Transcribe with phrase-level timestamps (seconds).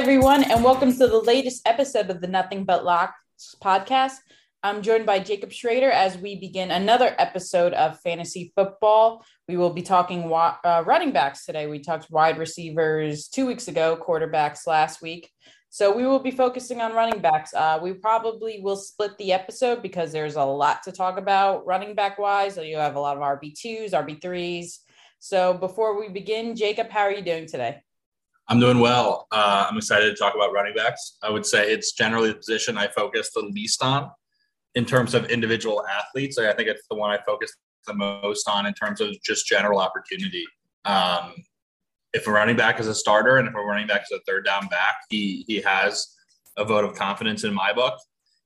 [0.00, 4.14] everyone, and welcome to the latest episode of the Nothing But Locks podcast.
[4.62, 9.22] I'm joined by Jacob Schrader as we begin another episode of fantasy football.
[9.46, 11.66] We will be talking uh, running backs today.
[11.66, 15.30] We talked wide receivers two weeks ago, quarterbacks last week.
[15.68, 17.52] So we will be focusing on running backs.
[17.52, 21.94] Uh, we probably will split the episode because there's a lot to talk about running
[21.94, 22.54] back wise.
[22.54, 24.78] So you have a lot of RB2s, RB3s.
[25.18, 27.82] So before we begin, Jacob, how are you doing today?
[28.50, 29.28] I'm doing well.
[29.30, 31.16] Uh, I'm excited to talk about running backs.
[31.22, 34.10] I would say it's generally the position I focus the least on
[34.74, 36.36] in terms of individual athletes.
[36.36, 39.78] I think it's the one I focus the most on in terms of just general
[39.78, 40.44] opportunity.
[40.84, 41.34] Um,
[42.12, 44.44] if a running back is a starter and if a running back is a third
[44.44, 46.08] down back, he he has
[46.56, 47.94] a vote of confidence in my book.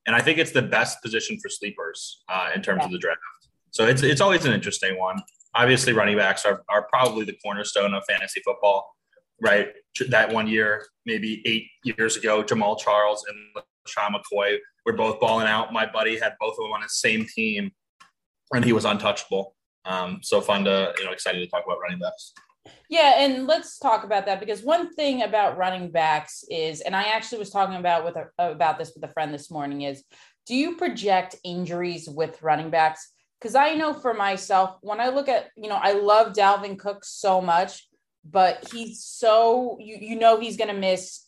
[0.06, 2.86] And I think it's the best position for sleepers uh, in terms yeah.
[2.86, 3.20] of the draft.
[3.70, 5.22] So it's it's always an interesting one.
[5.55, 8.94] Obviously, running backs are, are probably the cornerstone of fantasy football,
[9.45, 9.69] right?
[10.09, 15.47] That one year, maybe eight years ago, Jamaal Charles and LeSean McCoy were both balling
[15.47, 15.73] out.
[15.73, 17.70] My buddy had both of them on his same team,
[18.53, 19.55] and he was untouchable.
[19.84, 22.33] Um, so fun to you know excited to talk about running backs.
[22.89, 27.05] Yeah, and let's talk about that because one thing about running backs is, and I
[27.05, 30.03] actually was talking about with a, about this with a friend this morning is,
[30.47, 33.12] do you project injuries with running backs?
[33.39, 37.05] Because I know for myself, when I look at, you know, I love Dalvin Cook
[37.05, 37.87] so much,
[38.28, 41.25] but he's so you you know he's going to miss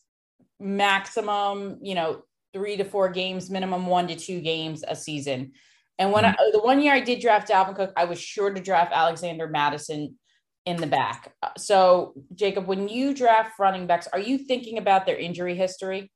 [0.59, 2.23] maximum, you know,
[2.53, 5.53] three to four games, minimum one to two games a season.
[5.99, 6.35] And when mm-hmm.
[6.39, 9.49] I, the one year I did draft Dalvin Cook, I was sure to draft Alexander
[9.49, 10.19] Mattison
[10.65, 11.33] in the back.
[11.57, 16.11] So, Jacob, when you draft running backs, are you thinking about their injury history?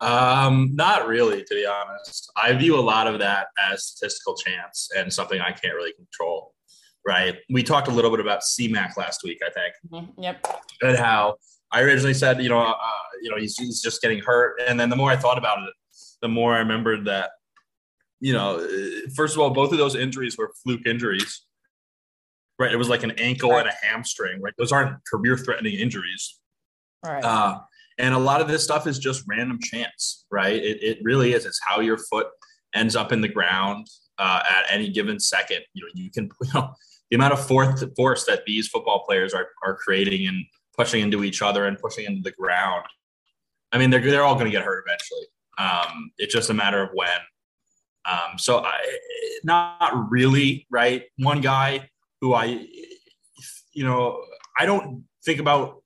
[0.00, 2.32] Um, not really, to be honest.
[2.34, 6.49] I view a lot of that as statistical chance and something I can't really control.
[7.10, 7.36] Right.
[7.50, 9.74] We talked a little bit about CMAC last week, I think.
[9.90, 10.22] Mm-hmm.
[10.22, 10.46] Yep.
[10.82, 11.36] And how
[11.72, 12.74] I originally said, you know, uh,
[13.20, 15.74] you know, he's, he's just getting hurt, and then the more I thought about it,
[16.22, 17.30] the more I remembered that,
[18.20, 18.64] you know,
[19.16, 21.42] first of all, both of those injuries were fluke injuries
[22.60, 22.72] right?
[22.72, 23.66] It was like an ankle right.
[23.66, 24.52] and a hamstring, right?
[24.58, 26.38] Those aren't career threatening injuries.
[27.04, 27.24] Right.
[27.24, 27.58] Uh,
[27.98, 30.62] and a lot of this stuff is just random chance, right?
[30.62, 31.46] It, it really is.
[31.46, 32.26] It's how your foot
[32.74, 33.86] ends up in the ground
[34.18, 35.60] uh, at any given second.
[35.72, 36.74] You know, you can, you know,
[37.10, 40.44] the amount of force, force that these football players are, are creating and
[40.76, 42.84] pushing into each other and pushing into the ground.
[43.72, 45.26] I mean, they're, they're all going to get hurt eventually.
[45.58, 47.10] Um, it's just a matter of when.
[48.10, 48.78] Um, so I,
[49.44, 51.04] not really, right?
[51.18, 52.66] One guy who I,
[53.72, 54.24] you know,
[54.58, 55.82] I don't think about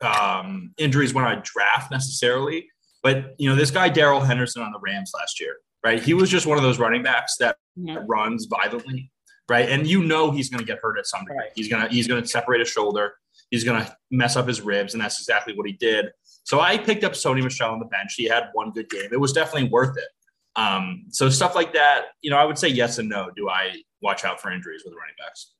[0.00, 2.68] um, injuries when I draft necessarily,
[3.02, 6.02] but you know, this guy Darrell Henderson on the Rams last year, right?
[6.02, 7.98] He was just one of those running backs that yeah.
[8.06, 9.10] runs violently,
[9.48, 9.68] right?
[9.68, 11.38] And you know he's going to get hurt at some point.
[11.38, 11.50] Right.
[11.54, 13.14] He's gonna he's gonna separate a shoulder.
[13.50, 16.06] He's going to mess up his ribs, and that's exactly what he did.
[16.44, 18.14] So I picked up Sony Michel on the bench.
[18.16, 19.08] He had one good game.
[19.12, 20.08] It was definitely worth it.
[20.56, 23.30] Um, so stuff like that, you know, I would say yes and no.
[23.34, 25.52] Do I watch out for injuries with running backs?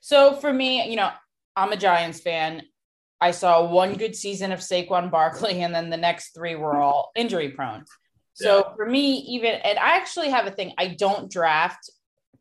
[0.00, 1.10] So for me, you know,
[1.56, 2.62] I'm a Giants fan.
[3.20, 7.10] I saw one good season of Saquon Barkley, and then the next three were all
[7.14, 7.84] injury prone.
[8.34, 8.74] So yeah.
[8.76, 10.72] for me, even and I actually have a thing.
[10.76, 11.88] I don't draft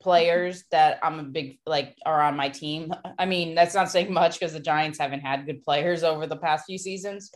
[0.03, 2.93] players that I'm a big like are on my team.
[3.17, 6.35] I mean, that's not saying much because the Giants haven't had good players over the
[6.35, 7.31] past few seasons.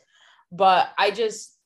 [0.52, 1.58] But I just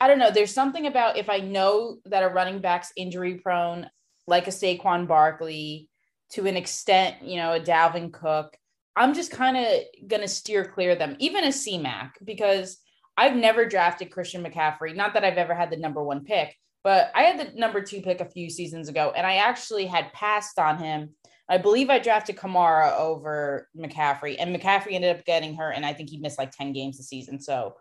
[0.00, 0.30] I don't know.
[0.30, 3.88] There's something about if I know that a running back's injury prone,
[4.26, 5.88] like a Saquon Barkley,
[6.32, 8.56] to an extent, you know, a Dalvin Cook,
[8.94, 12.78] I'm just kind of to steer clear of them, even a CMAC, because
[13.16, 14.94] I've never drafted Christian McCaffrey.
[14.94, 16.54] Not that I've ever had the number one pick,
[16.86, 20.12] but I had the number two pick a few seasons ago, and I actually had
[20.12, 21.16] passed on him.
[21.48, 25.92] I believe I drafted Kamara over McCaffrey, and McCaffrey ended up getting hurt, and I
[25.92, 27.40] think he missed like 10 games a season.
[27.40, 27.74] So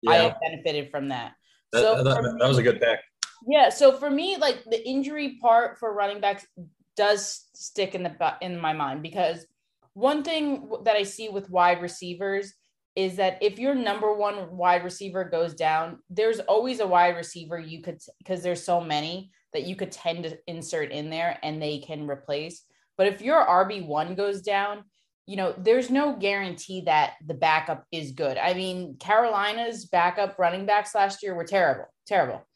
[0.00, 0.10] yeah.
[0.10, 1.32] I have benefited from that.
[1.72, 2.98] That, so that, that was a good pick.
[3.46, 3.68] Yeah.
[3.68, 6.46] So for me, like the injury part for running backs
[6.96, 9.46] does stick in the in my mind because
[9.92, 12.54] one thing that I see with wide receivers
[12.96, 17.58] is that if your number one wide receiver goes down, there's always a wide receiver
[17.58, 21.60] you could because there's so many that you could tend to insert in there and
[21.60, 22.62] they can replace.
[22.96, 24.84] But if your RB1 goes down,
[25.26, 28.38] you know, there's no guarantee that the backup is good.
[28.38, 32.46] I mean, Carolina's backup running backs last year were terrible, terrible.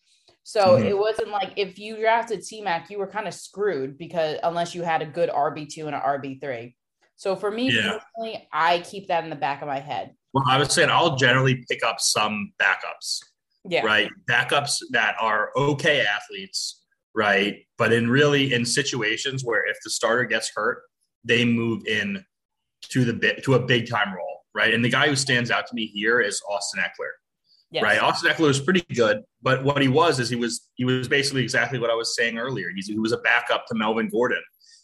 [0.42, 0.86] So mm-hmm.
[0.86, 4.82] it wasn't like if you drafted CMAC, you were kind of screwed because unless you
[4.82, 6.74] had a good RB2 and an RB3.
[7.16, 7.98] So for me yeah.
[7.98, 10.14] personally, I keep that in the back of my head.
[10.32, 13.20] Well, I was saying I'll generally pick up some backups.
[13.68, 13.84] Yeah.
[13.84, 14.10] Right.
[14.28, 16.82] Backups that are okay athletes,
[17.14, 17.58] right?
[17.76, 20.82] But in really in situations where if the starter gets hurt,
[21.24, 22.24] they move in
[22.90, 24.72] to the bit to a big time role, right?
[24.72, 27.10] And the guy who stands out to me here is Austin Ekeler.
[27.70, 27.84] Yes.
[27.84, 28.00] Right.
[28.00, 31.42] Austin Ekeler was pretty good, but what he was is he was he was basically
[31.42, 32.68] exactly what I was saying earlier.
[32.74, 34.42] He's, he was a backup to Melvin Gordon.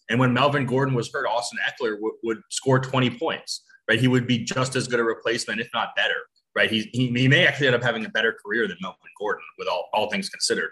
[0.08, 4.00] And when Melvin Gordon was hurt, Austin Ekeler w- would score 20 points, right?
[4.00, 6.14] He would be just as good a replacement, if not better,
[6.54, 6.70] right?
[6.70, 9.68] He, he, he may actually end up having a better career than Melvin Gordon with
[9.68, 10.70] all, all things considered.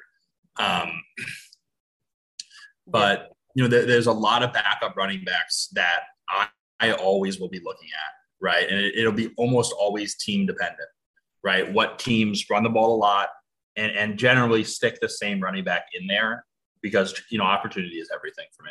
[0.57, 0.91] Um,
[2.87, 6.49] but, you know, there, there's a lot of backup running backs that I,
[6.81, 8.69] I always will be looking at, right?
[8.69, 10.89] And it, it'll be almost always team dependent
[11.45, 11.71] right?
[11.71, 13.29] What teams run the ball a lot
[13.77, 16.45] and, and generally stick the same running back in there
[16.81, 18.71] because, you know, opportunity is everything for me.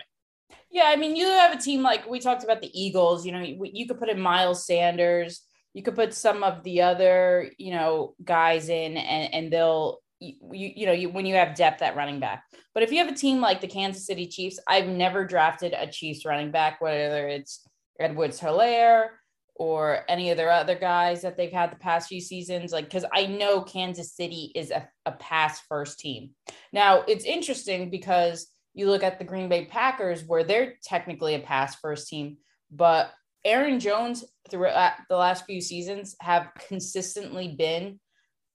[0.73, 3.27] Yeah, I mean, you have a team like we talked about the Eagles.
[3.27, 5.43] You know, you, you, could put in Miles Sanders.
[5.75, 10.35] You could put some of the other, you know, guys in, and and they'll, you
[10.49, 12.43] you know, you, when you have depth at running back.
[12.73, 15.85] But if you have a team like the Kansas City Chiefs, I've never drafted a
[15.85, 17.67] Chiefs running back, whether it's
[17.99, 19.09] Edwards-Helaire
[19.55, 23.05] or any of their other guys that they've had the past few seasons like because
[23.13, 26.31] i know kansas city is a, a pass first team
[26.71, 31.39] now it's interesting because you look at the green bay packers where they're technically a
[31.39, 32.37] pass first team
[32.71, 33.11] but
[33.45, 37.99] aaron jones throughout uh, the last few seasons have consistently been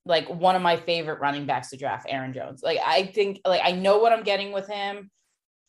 [0.05, 2.61] like one of my favorite running backs to draft aaron jones.
[2.63, 5.11] Like i think like i know what i'm getting with him.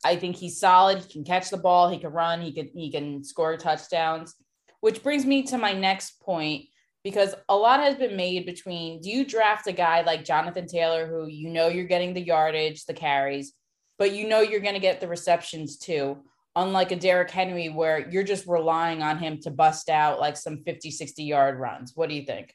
[0.02, 0.98] I think he's solid.
[0.98, 1.90] He can catch the ball.
[1.90, 2.40] He can run.
[2.40, 4.34] He can he can score touchdowns
[4.80, 6.64] which brings me to my next point
[7.04, 11.06] because a lot has been made between do you draft a guy like Jonathan Taylor,
[11.06, 13.52] who you know you're getting the yardage, the carries,
[14.00, 16.16] but you know you're going to get the receptions too,
[16.56, 20.62] unlike a Derrick Henry, where you're just relying on him to bust out like some
[20.64, 21.92] 50, 60 yard runs.
[21.94, 22.54] What do you think?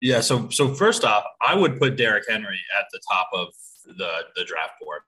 [0.00, 0.20] Yeah.
[0.20, 3.48] So, so first off, I would put Derrick Henry at the top of
[3.84, 5.00] the, the draft board,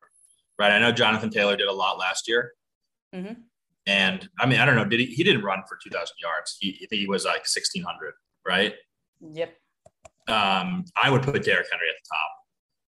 [0.59, 0.73] right?
[0.73, 2.53] I know Jonathan Taylor did a lot last year.
[3.15, 3.35] Mm-hmm.
[3.87, 4.85] And I mean, I don't know.
[4.85, 5.07] Did he?
[5.07, 6.57] He didn't run for 2,000 yards.
[6.61, 8.15] He, I think he was like 1,600,
[8.47, 8.75] right?
[9.21, 9.57] Yep.
[10.27, 12.42] Um, I would put Derrick Henry at the top.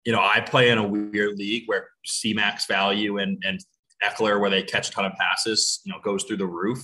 [0.09, 3.59] You know, I play in a weird league where C max value and and
[4.03, 6.83] Ekeler, where they catch a ton of passes, you know, goes through the roof.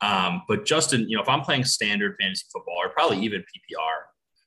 [0.00, 4.02] Um, but Justin, you know, if I'm playing standard fantasy football or probably even PPR,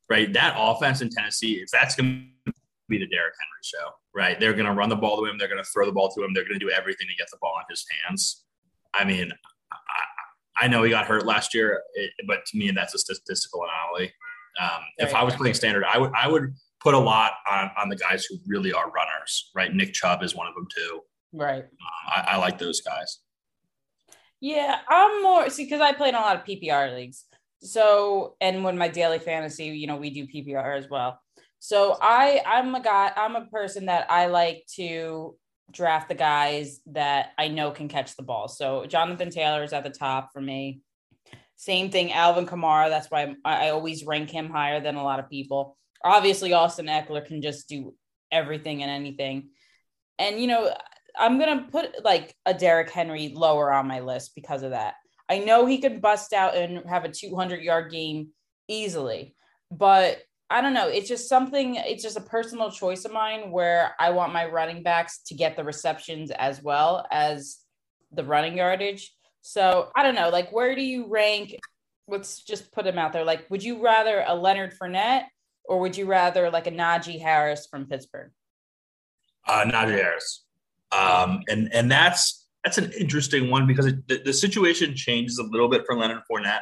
[0.10, 0.32] right?
[0.32, 2.54] That offense in Tennessee, if that's going to
[2.88, 4.40] be the Derrick Henry show, right?
[4.40, 5.38] They're going to run the ball to him.
[5.38, 6.34] They're going to throw the ball to him.
[6.34, 8.46] They're going to do everything to get the ball in his hands.
[8.94, 9.30] I mean,
[9.74, 11.84] I, I know he got hurt last year,
[12.28, 14.14] but to me, that's a statistical anomaly.
[14.62, 16.54] Um, if I was playing standard, I would I would
[16.84, 19.50] put a lot on on the guys who really are runners.
[19.56, 21.00] Right, Nick Chubb is one of them too.
[21.32, 21.64] Right.
[21.64, 21.70] Um,
[22.08, 23.20] I, I like those guys.
[24.40, 27.26] Yeah, I'm more see because I play in a lot of PPR leagues.
[27.62, 31.20] So, and when my daily fantasy, you know, we do PPR as well.
[31.60, 35.38] So I I'm a guy I'm a person that I like to
[35.72, 38.50] draft the guys that I know can catch the ball.
[38.50, 40.82] So Jonathan Taylor is at the top for me.
[41.56, 42.90] Same thing, Alvin Kamara.
[42.90, 45.78] That's why I, I always rank him higher than a lot of people.
[46.04, 47.94] Obviously, Austin Ekeler can just do
[48.32, 49.50] everything and anything.
[50.20, 50.74] And you know,
[51.18, 54.96] I'm gonna put like a Derrick Henry lower on my list because of that.
[55.30, 58.30] I know he could bust out and have a 200 yard game
[58.68, 59.36] easily,
[59.72, 60.20] but
[60.50, 60.88] I don't know.
[60.88, 64.84] It's just something, it's just a personal choice of mine where I want my running
[64.84, 67.58] backs to get the receptions as well as
[68.12, 69.12] the running yardage.
[69.42, 71.58] So I don't know, like, where do you rank?
[72.08, 73.24] Let's just put him out there.
[73.24, 75.24] Like, would you rather a Leonard Fournette
[75.66, 78.32] or would you rather like a Najee Harris from Pittsburgh?
[79.48, 80.46] Uh, Najee Harris.
[80.92, 85.44] Um, and, and that's, that's an interesting one because it, the, the situation changes a
[85.44, 86.62] little bit for Leonard Fournette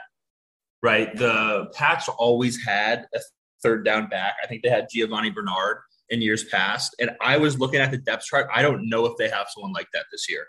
[0.82, 1.16] right?
[1.16, 3.20] The Pats always had a
[3.62, 4.36] third down back.
[4.44, 5.78] I think they had Giovani Bernard
[6.10, 6.96] in years past.
[7.00, 8.48] And I was looking at the depth chart.
[8.54, 10.48] I don't know if they have someone like that this year,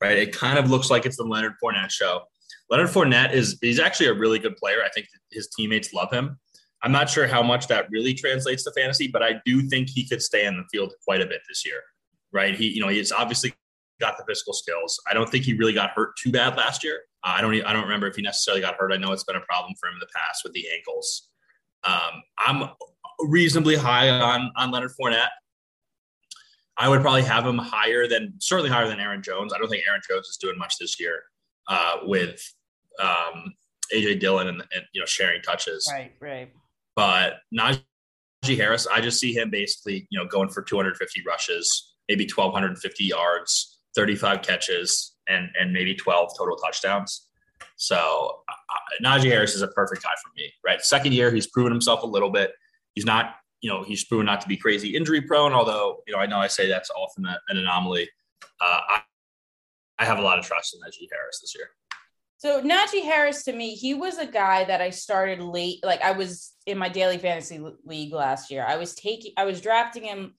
[0.00, 0.18] right?
[0.18, 2.22] It kind of looks like it's the Leonard Fournette show.
[2.70, 4.82] Leonard Fournette is he's actually a really good player.
[4.84, 6.38] I think his teammates love him.
[6.82, 10.06] I'm not sure how much that really translates to fantasy, but I do think he
[10.06, 11.82] could stay in the field quite a bit this year,
[12.32, 12.54] right?
[12.54, 13.52] He, you know, he's obviously
[14.00, 15.00] got the physical skills.
[15.10, 17.00] I don't think he really got hurt too bad last year.
[17.24, 18.92] Uh, I don't, I don't remember if he necessarily got hurt.
[18.92, 21.28] I know it's been a problem for him in the past with the ankles.
[21.84, 22.70] Um, I'm
[23.20, 25.28] reasonably high on on Leonard Fournette.
[26.76, 29.52] I would probably have him higher than certainly higher than Aaron Jones.
[29.52, 31.22] I don't think Aaron Jones is doing much this year
[31.66, 32.40] uh, with
[33.02, 33.54] um,
[33.92, 35.88] AJ Dillon and, and, you know sharing touches.
[35.92, 36.52] Right, right.
[36.98, 42.24] But Najee Harris, I just see him basically you know going for 250 rushes, maybe
[42.24, 47.28] 1250 yards, 35 catches, and and maybe 12 total touchdowns.
[47.76, 50.82] So uh, Najee Harris is a perfect guy for me, right?
[50.82, 52.50] Second year, he's proven himself a little bit.
[52.96, 56.18] He's not, you know, he's proven not to be crazy injury prone, although, you know,
[56.18, 58.10] I know I say that's often an anomaly.
[58.60, 59.02] Uh, I,
[60.00, 61.70] I have a lot of trust in Najee Harris this year.
[62.38, 65.80] So Najee Harris to me, he was a guy that I started late.
[65.84, 68.64] Like I was in my daily fantasy league last year.
[68.66, 70.34] I was taking, I was drafting him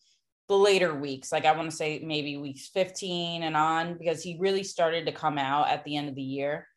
[0.47, 1.29] the later weeks.
[1.29, 5.11] Like I want to say maybe weeks 15 and on because he really started to
[5.11, 6.67] come out at the end of the year.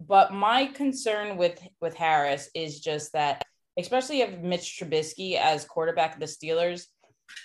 [0.00, 3.42] But my concern with with Harris is just that,
[3.78, 6.86] especially if Mitch Trubisky as quarterback of the Steelers,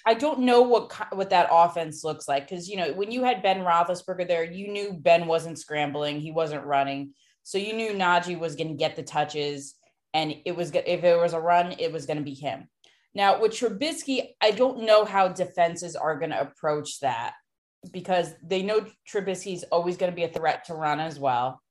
[0.06, 3.44] I don't know what what that offense looks like because you know when you had
[3.44, 8.40] Ben Roethlisberger there, you knew Ben wasn't scrambling, he wasn't running, so you knew Najee
[8.40, 9.76] was going to get the touches,
[10.14, 12.68] and it was if it was a run, it was going to be him.
[13.14, 17.34] Now with Trubisky, I don't know how defenses are going to approach that
[17.92, 21.62] because they know Trubisky's always going to be a threat to run as well.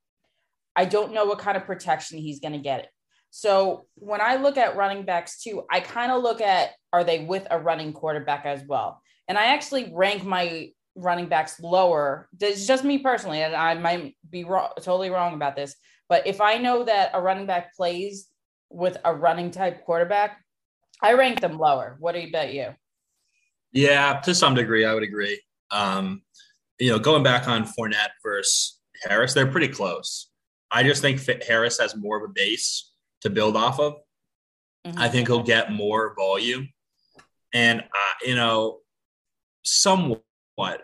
[0.75, 2.91] I don't know what kind of protection he's going to get.
[3.31, 7.21] So when I look at running backs too, I kind of look at are they
[7.21, 9.03] with a running quarterback as well?
[9.29, 12.29] And I actually rank my running backs lower.
[12.41, 15.77] It's just me personally, and I might be wrong, totally wrong about this.
[16.09, 18.29] But if I know that a running back plays
[18.71, 20.43] with a running type quarterback,
[21.03, 21.97] I rank them lower.
[22.01, 22.75] What do you bet you?
[23.73, 25.41] Yeah, to some degree, I would agree.
[25.71, 26.23] Um,
[26.79, 30.31] you know, going back on Fournette versus Harris, they're pretty close.
[30.71, 32.91] I just think Harris has more of a base
[33.23, 33.95] to build off of.
[34.87, 34.99] Mm-hmm.
[34.99, 36.69] I think he'll get more volume,
[37.53, 38.79] and uh, you know,
[39.65, 40.23] somewhat.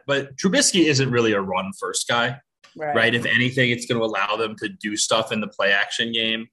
[0.06, 2.38] But Trubisky isn't really a run first guy,
[2.76, 2.94] right?
[2.94, 3.14] right?
[3.14, 6.48] If anything, it's going to allow them to do stuff in the play action game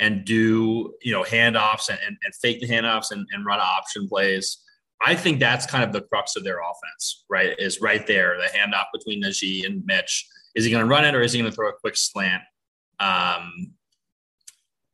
[0.00, 4.08] and do you know handoffs and, and, and fake the handoffs and, and run option
[4.08, 4.58] plays.
[5.02, 7.54] I think that's kind of the crux of their offense, right?
[7.58, 10.26] Is right there the handoff between Najee and Mitch.
[10.54, 12.42] Is he going to run it or is he going to throw a quick slant?
[12.98, 13.72] Um,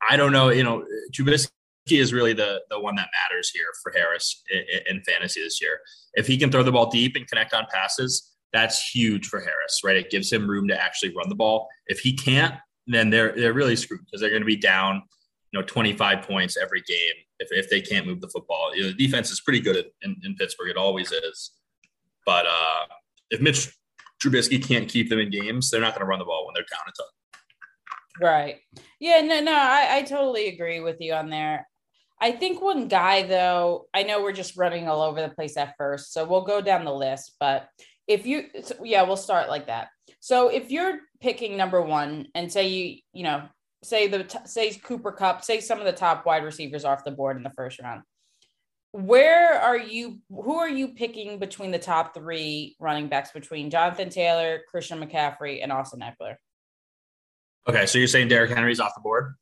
[0.09, 0.51] I don't know.
[0.51, 1.51] You know, Trubisky
[1.91, 5.81] is really the the one that matters here for Harris in, in, fantasy this year.
[6.15, 9.81] If he can throw the ball deep and connect on passes, that's huge for Harris,
[9.85, 9.97] right?
[9.97, 11.69] It gives him room to actually run the ball.
[11.87, 12.55] If he can't,
[12.87, 15.03] then they're they're really screwed because they're going to be down,
[15.53, 18.75] you know, 25 points every game if, if they can't move the football.
[18.75, 20.71] You know, the defense is pretty good in, in Pittsburgh.
[20.71, 21.53] It always is.
[22.25, 22.87] But uh,
[23.31, 23.73] if Mitch
[24.23, 26.65] Trubisky can't keep them in games, they're not going to run the ball when they're
[26.71, 27.07] down a ton.
[28.21, 28.57] Right.
[28.99, 31.67] Yeah, no, no, I, I totally agree with you on there.
[32.21, 35.75] I think one guy, though, I know we're just running all over the place at
[35.77, 37.35] first, so we'll go down the list.
[37.39, 37.69] But
[38.07, 39.89] if you, so yeah, we'll start like that.
[40.21, 43.43] So if you're picking number one and say you, you know,
[43.83, 47.37] say the, say Cooper Kupp, say some of the top wide receivers off the board
[47.37, 48.03] in the first round,
[48.93, 54.09] where are you, who are you picking between the top three running backs between Jonathan
[54.09, 56.37] Taylor, Christian McCaffrey, and Austin Ekeler?
[57.69, 59.35] Okay, so you're saying Derrick Henry's off the board?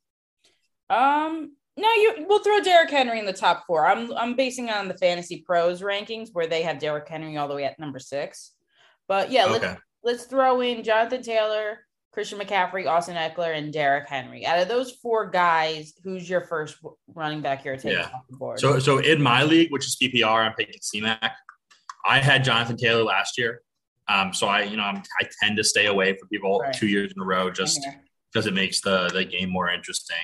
[0.88, 3.86] Um, no, you we'll throw Derrick Henry in the top four.
[3.86, 7.54] I'm I'm basing on the fantasy pros rankings where they have Derrick Henry all the
[7.54, 8.52] way at number six.
[9.08, 9.52] But yeah, okay.
[9.52, 11.80] let's let's throw in Jonathan Taylor,
[12.12, 14.46] Christian McCaffrey, Austin Ekeler, and Derrick Henry.
[14.46, 16.76] Out of those four guys, who's your first
[17.08, 18.10] running back here taking yeah.
[18.14, 18.60] off the board?
[18.60, 21.30] So so in my league, which is PPR, I'm picking CMAC.
[22.06, 23.62] I had Jonathan Taylor last year.
[24.06, 26.74] Um, so I, you know, I'm, i tend to stay away from people right.
[26.74, 27.80] two years in a row just
[28.34, 30.16] because it makes the the game more interesting.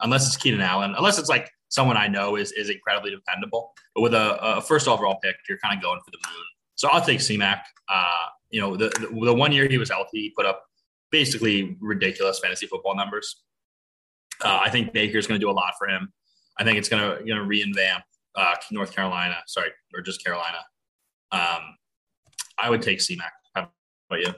[0.00, 3.72] Unless it's Keenan Allen, unless it's like someone I know is is incredibly dependable.
[3.94, 6.44] But with a, a first overall pick, you're kind of going for the moon.
[6.74, 7.60] So I'll take CMAC.
[7.88, 10.62] Uh, you know, the, the, the one year he was healthy, he put up
[11.10, 13.42] basically ridiculous fantasy football numbers.
[14.44, 16.12] Uh, I think Baker's going to do a lot for him.
[16.58, 18.02] I think it's going to you know reinvamp
[18.34, 20.58] uh, North Carolina, sorry, or just Carolina.
[21.32, 21.76] Um,
[22.58, 23.30] I would take CMAC.
[23.54, 23.70] How
[24.10, 24.34] about you?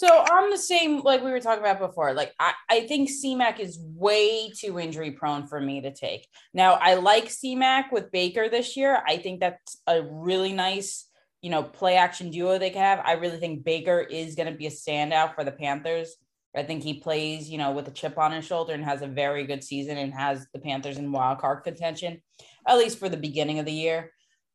[0.00, 2.14] So I'm the same, like we were talking about before.
[2.14, 6.26] Like I, I think CMAC is way too injury prone for me to take.
[6.54, 9.02] Now I like CMAC with Baker this year.
[9.06, 11.06] I think that's a really nice,
[11.42, 13.04] you know, play action duo they can have.
[13.04, 16.16] I really think Baker is going to be a standout for the Panthers.
[16.56, 19.06] I think he plays, you know, with a chip on his shoulder and has a
[19.06, 22.22] very good season and has the Panthers in wild card contention,
[22.66, 24.12] at least for the beginning of the year.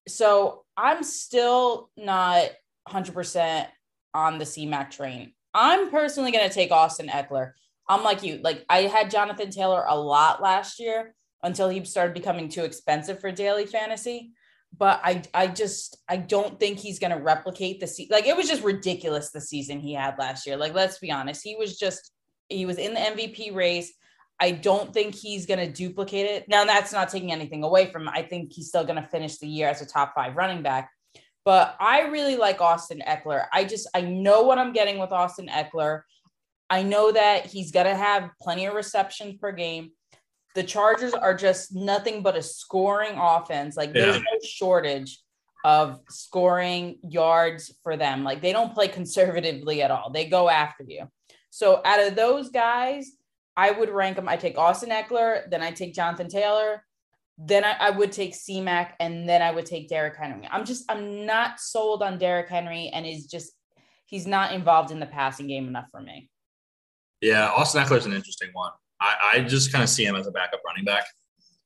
[0.08, 2.50] So I'm still not
[2.90, 3.68] 100%
[4.16, 5.34] on the CMAC train.
[5.56, 7.54] I'm personally going to take Austin Ekeler.
[7.88, 8.40] I'm like you.
[8.44, 13.22] Like I had Jonathan Taylor a lot last year until he started becoming too expensive
[13.22, 14.34] for daily fantasy.
[14.78, 18.14] But I I just I don't think he's going to replicate the season.
[18.14, 20.58] Like it was just ridiculous the season he had last year.
[20.58, 22.12] Like let's be honest, he was just
[22.50, 23.94] he was in the MVP race.
[24.42, 26.50] I don't think he's going to duplicate it.
[26.50, 28.10] Now that's not taking anything away from him.
[28.10, 30.92] I think he's still going to finish the year as a top 5 running back.
[31.46, 33.46] But I really like Austin Ekeler.
[33.54, 36.02] I just I know what I'm getting with Austin Ekeler.
[36.70, 39.92] I know that he's going to have plenty of receptions per game.
[40.56, 43.78] The Chargers are just nothing but a scoring offense.
[43.78, 45.20] Like there's no shortage
[45.64, 48.24] of scoring yards for them.
[48.24, 50.10] Like they don't play conservatively at all.
[50.10, 51.08] They go after you.
[51.52, 53.12] So out of those guys,
[53.58, 54.28] I would rank them.
[54.28, 56.84] I take Austin Ekeler, then I take Jonathan Taylor,
[57.38, 60.48] then I, I would take CMAC, and then I would take Derrick Henry.
[60.50, 63.52] I'm just I'm not sold on Derrick Henry, and is just
[64.06, 66.30] he's not involved in the passing game enough for me.
[67.22, 68.72] Yeah, Austin is an interesting one.
[69.02, 71.06] I, I just kind of see him as a backup running back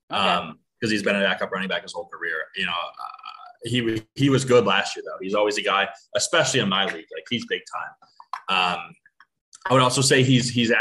[0.08, 2.36] because um, he's been a backup running back his whole career.
[2.56, 5.18] You know, uh, he he was good last year though.
[5.22, 8.76] He's always a guy, especially in my league, like he's big time.
[8.78, 8.80] Um,
[9.70, 10.72] I would also say he's he's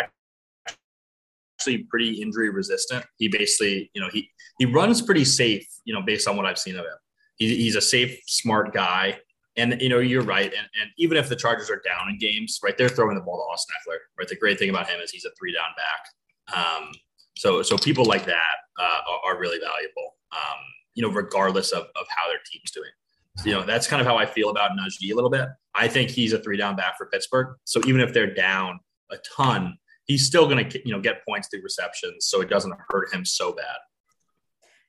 [1.59, 3.05] actually pretty injury resistant.
[3.17, 6.59] He basically, you know, he he runs pretty safe, you know, based on what I've
[6.59, 6.97] seen of him.
[7.37, 9.19] He, he's a safe, smart guy.
[9.57, 10.53] And you know, you're right.
[10.53, 13.39] And, and even if the Chargers are down in games, right, they're throwing the ball
[13.39, 13.99] to Austin Ekeler.
[14.17, 14.29] Right.
[14.29, 16.57] The great thing about him is he's a three down back.
[16.57, 16.93] Um,
[17.37, 20.17] so so people like that uh, are, are, really valuable.
[20.33, 20.59] Um,
[20.95, 22.91] you know, regardless of, of how their team's doing.
[23.37, 25.49] So, you know, that's kind of how I feel about Najee a little bit.
[25.75, 27.55] I think he's a three down back for Pittsburgh.
[27.65, 31.49] So even if they're down a ton, he's still going to you know get points
[31.49, 33.77] through receptions, so it doesn't hurt him so bad.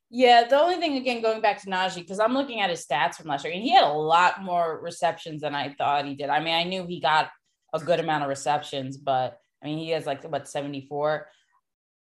[0.09, 3.15] Yeah, the only thing again going back to Najee because I'm looking at his stats
[3.15, 6.29] from last year, and he had a lot more receptions than I thought he did.
[6.29, 7.29] I mean, I knew he got
[7.73, 11.27] a good amount of receptions, but I mean, he has like what 74.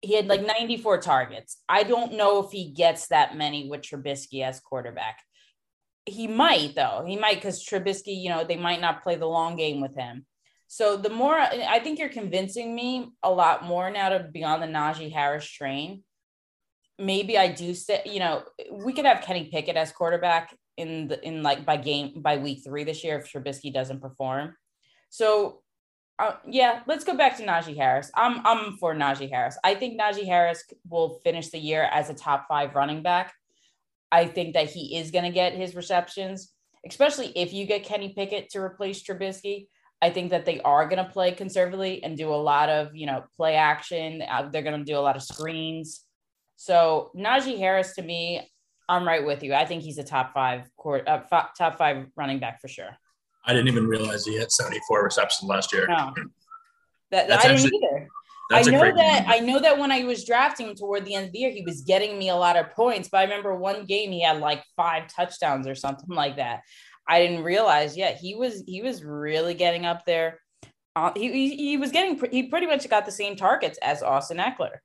[0.00, 1.58] He had like 94 targets.
[1.68, 5.20] I don't know if he gets that many with Trubisky as quarterback.
[6.04, 7.04] He might though.
[7.06, 10.26] He might because Trubisky, you know, they might not play the long game with him.
[10.72, 14.58] So the more I think you're convincing me a lot more now to be on
[14.58, 16.02] the Najee Harris train.
[16.98, 21.22] Maybe I do say, you know, we could have Kenny Pickett as quarterback in the
[21.22, 24.56] in like by game by week three this year if Trubisky doesn't perform.
[25.10, 25.60] So
[26.18, 28.10] uh, yeah, let's go back to Najee Harris.
[28.14, 29.58] I'm I'm for Najee Harris.
[29.62, 33.34] I think Najee Harris will finish the year as a top five running back.
[34.10, 36.50] I think that he is going to get his receptions,
[36.88, 39.66] especially if you get Kenny Pickett to replace Trubisky.
[40.02, 43.06] I think that they are going to play conservatively and do a lot of, you
[43.06, 44.20] know, play action.
[44.28, 46.04] Uh, they're going to do a lot of screens.
[46.56, 48.50] So Najee Harris, to me,
[48.88, 49.54] I'm right with you.
[49.54, 52.90] I think he's a top five court, uh, f- top five running back for sure.
[53.46, 55.86] I didn't even realize he had 74 receptions last year.
[55.88, 56.12] No.
[57.10, 58.08] That, That's I didn't either.
[58.50, 61.32] I know that I know that when I was drafting him toward the end of
[61.32, 63.10] the year, he was getting me a lot of points.
[63.12, 66.62] But I remember one game he had like five touchdowns or something like that.
[67.08, 67.96] I didn't realize.
[67.96, 70.38] Yeah, he was he was really getting up there.
[70.94, 74.38] Uh, he, he, he was getting he pretty much got the same targets as Austin
[74.38, 74.78] Ekeler.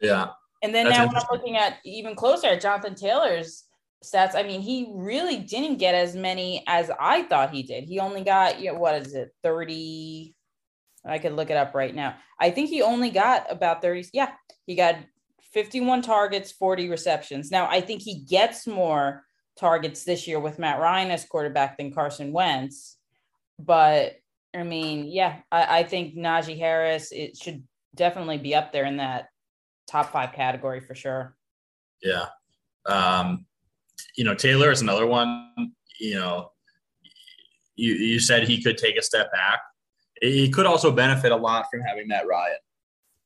[0.00, 0.28] Yeah.
[0.62, 3.64] And then now when I'm looking at even closer at Jonathan Taylor's
[4.04, 7.84] stats, I mean, he really didn't get as many as I thought he did.
[7.84, 10.34] He only got you know, what is it, 30?
[11.04, 12.14] I could look it up right now.
[12.38, 14.10] I think he only got about 30.
[14.12, 14.30] Yeah,
[14.66, 14.96] he got
[15.52, 17.50] 51 targets, 40 receptions.
[17.50, 19.24] Now I think he gets more
[19.62, 22.96] targets this year with Matt Ryan as quarterback than Carson Wentz.
[23.60, 24.16] But
[24.54, 27.62] I mean, yeah, I, I think Najee Harris it should
[27.94, 29.28] definitely be up there in that
[29.88, 31.36] top five category for sure.
[32.02, 32.26] Yeah.
[32.86, 33.46] Um,
[34.16, 35.52] you know, Taylor is another one.
[36.00, 36.50] You know,
[37.76, 39.60] you, you said he could take a step back.
[40.20, 42.56] He could also benefit a lot from having Matt Ryan,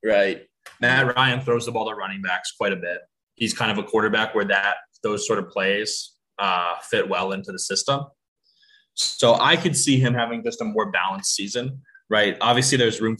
[0.04, 0.42] right?
[0.82, 2.98] Matt Ryan throws the ball to running backs quite a bit.
[3.36, 7.52] He's kind of a quarterback where that those sort of plays uh, fit well into
[7.52, 8.02] the system.
[8.94, 12.36] So I could see him having just a more balanced season, right?
[12.40, 13.18] Obviously, there's room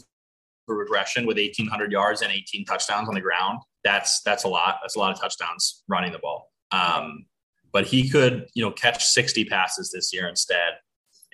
[0.64, 3.60] for regression with 1,800 yards and 18 touchdowns on the ground.
[3.84, 4.78] That's that's a lot.
[4.82, 6.50] That's a lot of touchdowns running the ball.
[6.72, 7.26] Um,
[7.72, 10.74] but he could, you know, catch 60 passes this year instead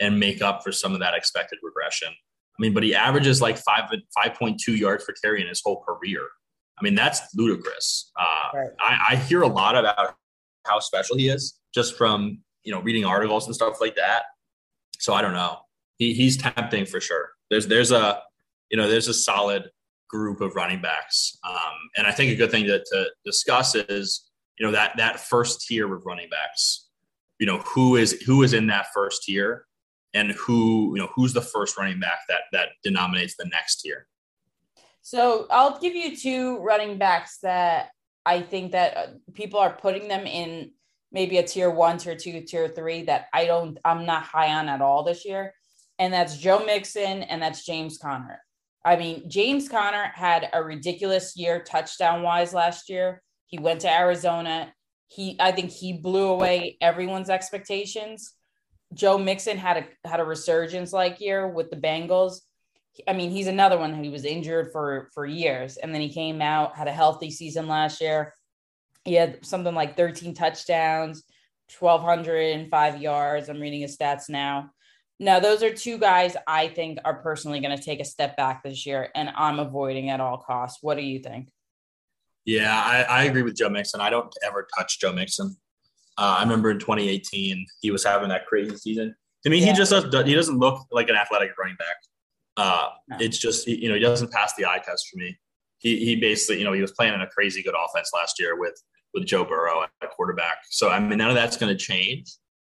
[0.01, 2.09] and make up for some of that expected regression.
[2.09, 6.21] I mean, but he averages like five 5.2 yards per carry in his whole career.
[6.79, 8.11] I mean, that's ludicrous.
[8.19, 8.71] Uh, right.
[8.81, 10.17] I, I hear a lot about
[10.65, 14.25] how special he is just from you know reading articles and stuff like that.
[14.99, 15.59] So I don't know.
[15.99, 17.31] He, he's tempting for sure.
[17.51, 18.21] There's there's a
[18.71, 19.71] you know there's a solid
[20.09, 24.31] group of running backs, um, and I think a good thing to, to discuss is
[24.59, 26.89] you know that that first tier of running backs.
[27.39, 29.67] You know who is who is in that first tier,
[30.15, 34.07] and who you know who's the first running back that that denominates the next tier.
[35.03, 37.91] So I'll give you two running backs that
[38.25, 40.71] I think that uh, people are putting them in
[41.11, 44.69] maybe a tier one, tier two, tier three that I don't, I'm not high on
[44.69, 45.55] at all this year.
[45.99, 48.41] And that's Joe Mixon and that's James Conner.
[48.85, 53.23] I mean, James Conner had a ridiculous year touchdown wise last year.
[53.47, 54.73] He went to Arizona.
[55.09, 58.35] He, I think he blew away everyone's expectations.
[58.95, 62.41] Joe Mixon had a had a resurgence like year with the Bengals.
[63.09, 66.43] I mean, he's another one who was injured for for years, and then he came
[66.43, 68.35] out, had a healthy season last year.
[69.05, 71.25] He had something like 13 touchdowns,
[71.79, 73.49] 1,205 yards.
[73.49, 74.71] I'm reading his stats now.
[75.19, 78.63] Now, those are two guys I think are personally going to take a step back
[78.63, 80.79] this year, and I'm avoiding at all costs.
[80.83, 81.49] What do you think?
[82.45, 84.01] Yeah, I, I agree with Joe Mixon.
[84.01, 85.57] I don't ever touch Joe Mixon.
[86.19, 89.15] Uh, I remember in 2018 he was having that crazy season.
[89.45, 89.67] To me, yeah.
[89.67, 91.97] he just does, he doesn't look like an athletic running back.
[92.57, 93.17] Uh, no.
[93.21, 95.39] It's just you know he doesn't pass the eye test for me.
[95.79, 98.59] He he basically you know he was playing in a crazy good offense last year
[98.59, 98.75] with
[99.15, 100.59] with Joe Burrow at quarterback.
[100.71, 102.31] So I mean none of that's going to change.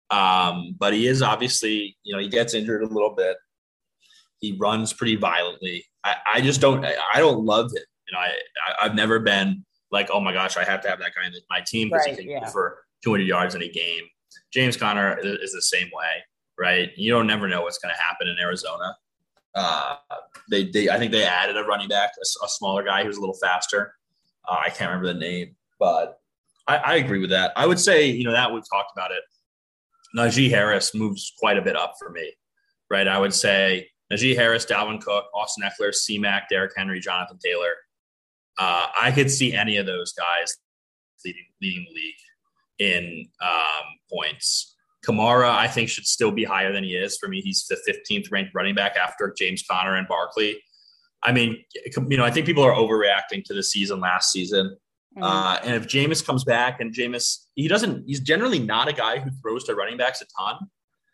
[0.09, 3.37] Um, but he is obviously you know he gets injured a little bit.
[4.39, 5.85] He runs pretty violently.
[6.03, 7.83] I, I just don't I don't love him.
[8.07, 8.31] You know I,
[8.81, 11.33] I have never been like oh my gosh I have to have that guy in
[11.49, 12.45] my team because right, he can yeah.
[12.49, 14.03] for 200 yards in a game.
[14.53, 16.23] James Conner is the same way,
[16.59, 16.89] right?
[16.95, 18.95] You don't never know what's going to happen in Arizona.
[19.53, 19.95] Uh,
[20.49, 23.19] they, they, I think they added a running back, a, a smaller guy who's a
[23.19, 23.93] little faster.
[24.47, 26.19] Uh, I can't remember the name, but
[26.67, 27.51] I, I, agree with that.
[27.55, 29.23] I would say, you know, that we've talked about it.
[30.17, 32.31] Najee Harris moves quite a bit up for me,
[32.89, 33.07] right?
[33.07, 37.73] I would say Najee Harris, Dalvin Cook, Austin Ekeler, C Mac, Derrick Henry, Jonathan Taylor.
[38.57, 40.57] Uh, I could see any of those guys
[41.23, 42.15] leading leading the league
[42.79, 44.70] in um, points.
[45.05, 47.17] Kamara, I think, should still be higher than he is.
[47.17, 50.61] For me, he's the 15th ranked running back after James Conner and Barkley.
[51.23, 51.63] I mean,
[52.09, 54.77] you know, I think people are overreacting to the season last season.
[55.17, 55.23] Mm-hmm.
[55.23, 59.19] Uh, and if Jameis comes back and Jameis, he doesn't, he's generally not a guy
[59.19, 60.67] who throws to running backs a ton.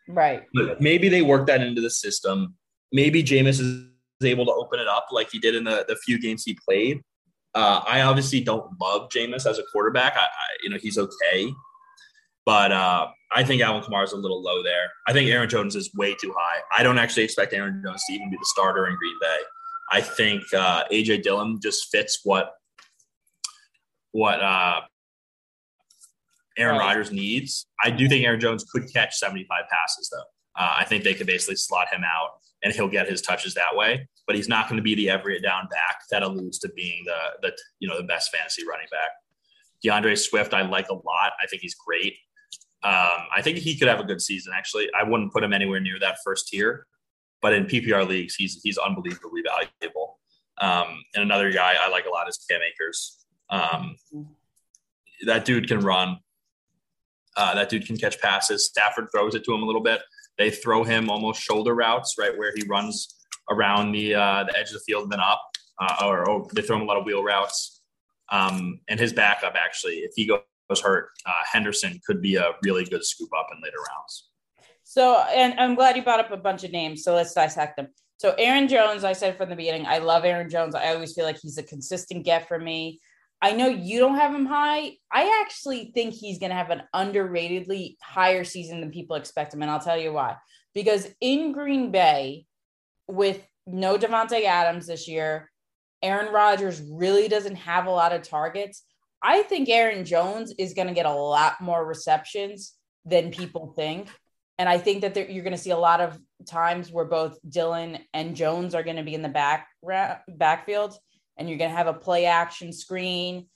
[0.08, 0.44] Right.
[0.54, 2.54] But maybe they work that into the system.
[2.92, 3.84] Maybe Jameis is
[4.22, 7.02] able to open it up like he did in the, the few games he played.
[7.54, 10.16] Uh, I obviously don't love Jameis as a quarterback.
[10.16, 10.26] I, I
[10.62, 11.52] you know, he's okay.
[12.48, 14.90] But uh, I think Alvin Kamara is a little low there.
[15.06, 16.60] I think Aaron Jones is way too high.
[16.74, 19.36] I don't actually expect Aaron Jones to even be the starter in Green Bay.
[19.92, 22.54] I think uh, AJ Dillon just fits what
[24.12, 24.80] what uh,
[26.56, 26.78] Aaron.
[26.78, 27.66] Rodgers needs.
[27.84, 30.62] I do think Aaron Jones could catch 75 passes though.
[30.62, 32.30] Uh, I think they could basically slot him out
[32.62, 34.08] and he'll get his touches that way.
[34.26, 37.18] But he's not going to be the every down back that alludes to being the
[37.42, 39.10] the you know the best fantasy running back.
[39.84, 41.32] D'Andre Swift, I like a lot.
[41.42, 42.14] I think he's great.
[42.84, 44.52] Um, I think he could have a good season.
[44.56, 46.86] Actually, I wouldn't put him anywhere near that first tier,
[47.42, 50.18] but in PPR leagues, he's he's unbelievably valuable.
[50.60, 53.24] Um, and another guy I like a lot is Cam Akers.
[53.50, 53.96] Um,
[55.26, 56.18] that dude can run.
[57.36, 58.66] Uh, that dude can catch passes.
[58.66, 60.00] Stafford throws it to him a little bit.
[60.36, 63.16] They throw him almost shoulder routes, right where he runs
[63.50, 65.42] around the uh, the edge of the field and then up,
[65.80, 67.82] uh, or, or, they throw him a lot of wheel routes.
[68.30, 72.52] Um, and his backup actually, if he goes was hurt, uh, Henderson could be a
[72.62, 74.30] really good scoop up in later rounds.
[74.84, 77.04] So, and I'm glad you brought up a bunch of names.
[77.04, 77.88] So let's dissect them.
[78.18, 80.74] So Aaron Jones, I said from the beginning, I love Aaron Jones.
[80.74, 83.00] I always feel like he's a consistent get for me.
[83.40, 84.92] I know you don't have him high.
[85.12, 89.62] I actually think he's going to have an underratedly higher season than people expect him.
[89.62, 90.36] And I'll tell you why.
[90.74, 92.46] Because in Green Bay,
[93.06, 95.50] with no Davante Adams this year,
[96.02, 98.82] Aaron Rodgers really doesn't have a lot of targets.
[99.22, 104.08] I think Aaron Jones is going to get a lot more receptions than people think.
[104.58, 107.38] And I think that there, you're going to see a lot of times where both
[107.48, 109.68] Dillon and Jones are going to be in the back
[110.28, 110.96] backfield,
[111.36, 113.46] and you're going to have a play action screen,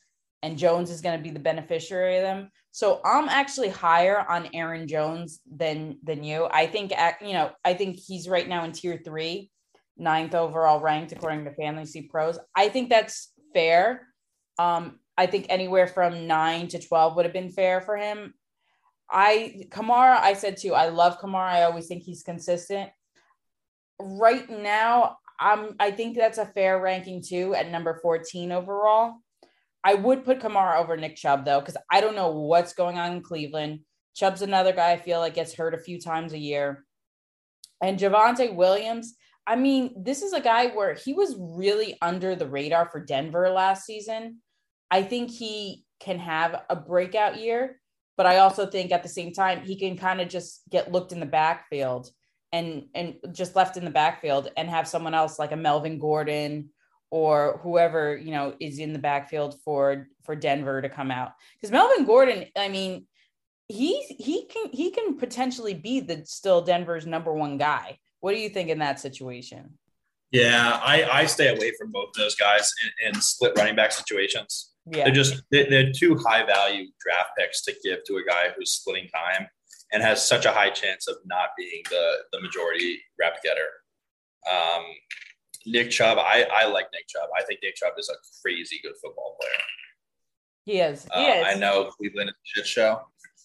[0.43, 2.51] and Jones is going to be the beneficiary of them.
[2.71, 6.49] So I'm actually higher on Aaron Jones than than you.
[6.51, 9.51] I think you know I think he's right now in tier three,
[9.99, 12.39] ninth overall ranked according to Fantasy Pros.
[12.57, 14.07] I think that's fair.
[14.59, 18.35] Um, I think anywhere from nine to 12 would have been fair for him.
[19.09, 21.53] I, Kamara, I said too, I love Kamara.
[21.53, 22.91] I always think he's consistent.
[24.01, 29.15] Right now, I'm, I think that's a fair ranking too at number 14 overall.
[29.85, 33.13] I would put Kamara over Nick Chubb though, because I don't know what's going on
[33.13, 33.81] in Cleveland.
[34.17, 36.85] Chubb's another guy I feel like gets hurt a few times a year.
[37.81, 39.15] And Javonte Williams,
[39.47, 43.49] I mean, this is a guy where he was really under the radar for Denver
[43.51, 44.41] last season.
[44.93, 47.81] I think he can have a breakout year,
[48.19, 51.13] but I also think at the same time he can kind of just get looked
[51.13, 52.11] in the backfield
[52.53, 56.69] and and just left in the backfield and have someone else like a Melvin Gordon
[57.11, 61.73] or whoever you know is in the backfield for for Denver to come out because
[61.73, 63.07] Melvin Gordon, I mean,
[63.69, 67.99] he he can he can potentially be the still Denver's number one guy.
[68.21, 69.79] What do you think in that situation?
[70.31, 74.72] Yeah, I, I stay away from both those guys in, in split running back situations.
[74.91, 75.05] Yeah.
[75.05, 79.09] They're just they're two high value draft picks to give to a guy who's splitting
[79.09, 79.47] time
[79.93, 83.69] and has such a high chance of not being the the majority rep getter.
[84.51, 84.85] Um,
[85.67, 87.29] Nick Chubb, I, I like Nick Chubb.
[87.39, 89.53] I think Nick Chubb is a crazy good football player.
[90.65, 91.05] He is.
[91.05, 91.47] He uh, is.
[91.47, 93.03] I know Cleveland is a shit show,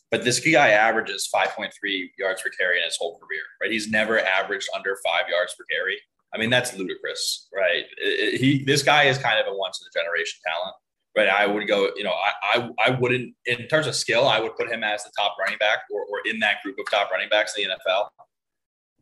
[0.10, 1.72] but this guy averages 5.3
[2.18, 3.72] yards per carry in his whole career, right?
[3.72, 6.00] He's never averaged under five yards per carry.
[6.34, 7.86] I mean, that's ludicrous, right?
[7.98, 10.76] It, he, this guy is kind of a once in a generation talent,
[11.18, 11.28] right?
[11.28, 14.56] I would go, you know, I, I, I wouldn't, in terms of skill, I would
[14.56, 17.28] put him as the top running back or, or in that group of top running
[17.28, 18.10] backs in the NFL.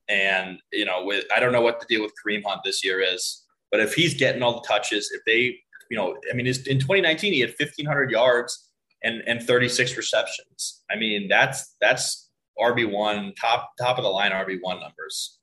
[0.08, 3.02] And, you know, with, I don't know what the deal with Kareem Hunt this year
[3.02, 5.60] is, but if he's getting all the touches, if they,
[5.92, 8.72] you know, I mean, in 2019, he had 1,500 yards
[9.04, 10.84] and, and 36 receptions.
[10.90, 15.40] I mean, that's, that's RB1, top, top of the line RB1 numbers.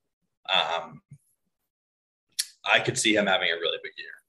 [0.52, 1.02] Um,
[2.64, 4.21] I could see him having a really big year.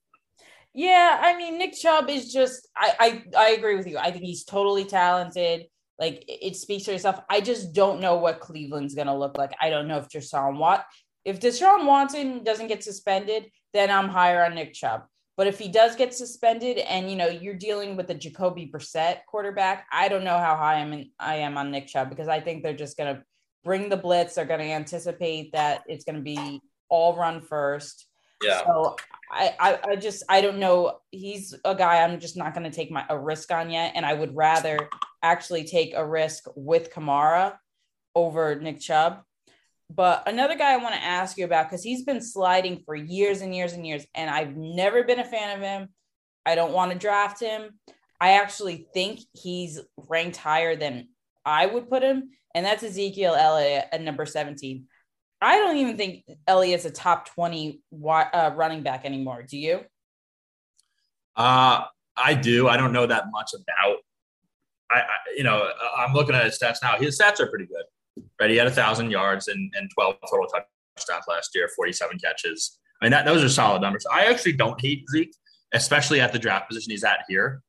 [0.74, 3.98] Yeah, I mean Nick Chubb is just I I, I agree with you.
[3.98, 5.68] I think he's totally talented.
[6.00, 7.20] Like it speaks for itself.
[7.30, 9.54] I just don't know what Cleveland's gonna look like.
[9.62, 10.86] I don't know if Deshaun Watt
[11.26, 15.04] if Deshaun Watson doesn't get suspended, then I'm higher on Nick Chubb.
[15.36, 19.20] But if he does get suspended and you know you're dealing with a Jacoby Brissett
[19.28, 22.40] quarterback, I don't know how high I'm in, I am on Nick Chubb because I
[22.40, 23.24] think they're just gonna
[23.64, 24.36] bring the blitz.
[24.36, 28.08] They're gonna anticipate that it's gonna be all run first.
[28.44, 28.64] Yeah.
[28.66, 28.96] So
[29.32, 31.00] I, I, I just I don't know.
[31.12, 34.06] He's a guy I'm just not going to take my a risk on yet, and
[34.06, 34.90] I would rather
[35.22, 37.56] actually take a risk with Kamara
[38.16, 39.22] over Nick Chubb.
[39.90, 43.42] But another guy I want to ask you about because he's been sliding for years
[43.42, 45.90] and years and years, and I've never been a fan of him.
[46.46, 47.80] I don't want to draft him.
[48.20, 49.80] I actually think he's
[50.10, 51.10] ranked higher than
[51.46, 54.86] I would put him, and that's Ezekiel Elliott at number 17.
[55.44, 59.44] I don't even think Elliott's a top 20 uh, running back anymore.
[59.44, 59.82] Do you?
[61.36, 61.84] Uh,
[62.16, 62.68] I do.
[62.68, 63.98] I don't know that much about.
[64.92, 65.04] I, I,
[65.36, 66.98] you know, I'm looking at his stats now.
[66.98, 68.50] His stats are pretty good, right?
[68.50, 72.80] He had a thousand yards and, and 12 total touchdowns last year, 47 catches.
[73.02, 74.06] I mean, that those are solid numbers.
[74.12, 75.36] I actually don't hate Zeke,
[75.74, 77.64] especially at the draft position he's at here,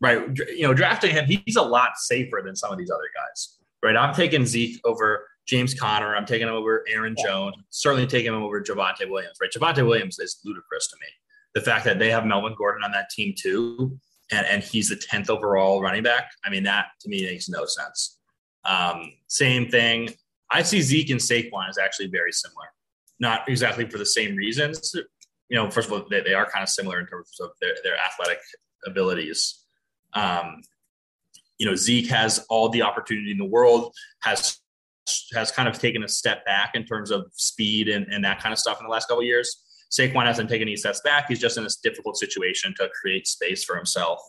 [0.00, 0.28] right?
[0.54, 3.96] You know, drafting him, he's a lot safer than some of these other guys, right?
[3.96, 6.16] I'm taking Zeke over James Conner.
[6.16, 7.24] I'm taking him over Aaron yeah.
[7.24, 7.56] Jones.
[7.70, 9.38] Certainly taking him over Javonte Williams.
[9.40, 11.06] Right, Javonte Williams is ludicrous to me.
[11.54, 13.98] The fact that they have Melvin Gordon on that team too,
[14.30, 16.30] and, and he's the tenth overall running back.
[16.44, 18.18] I mean, that to me makes no sense.
[18.64, 20.10] Um, same thing.
[20.50, 22.66] I see Zeke and Saquon is actually very similar.
[23.18, 24.94] Not exactly for the same reasons.
[25.48, 27.74] You know, first of all, they, they are kind of similar in terms of their,
[27.82, 28.38] their athletic
[28.84, 29.64] abilities.
[30.12, 30.60] Um,
[31.58, 34.58] you know, Zeke has all the opportunity in the world, has
[35.34, 38.52] has kind of taken a step back in terms of speed and, and that kind
[38.52, 39.62] of stuff in the last couple years.
[39.90, 41.26] Saquon hasn't taken any steps back.
[41.28, 44.20] He's just in this difficult situation to create space for himself.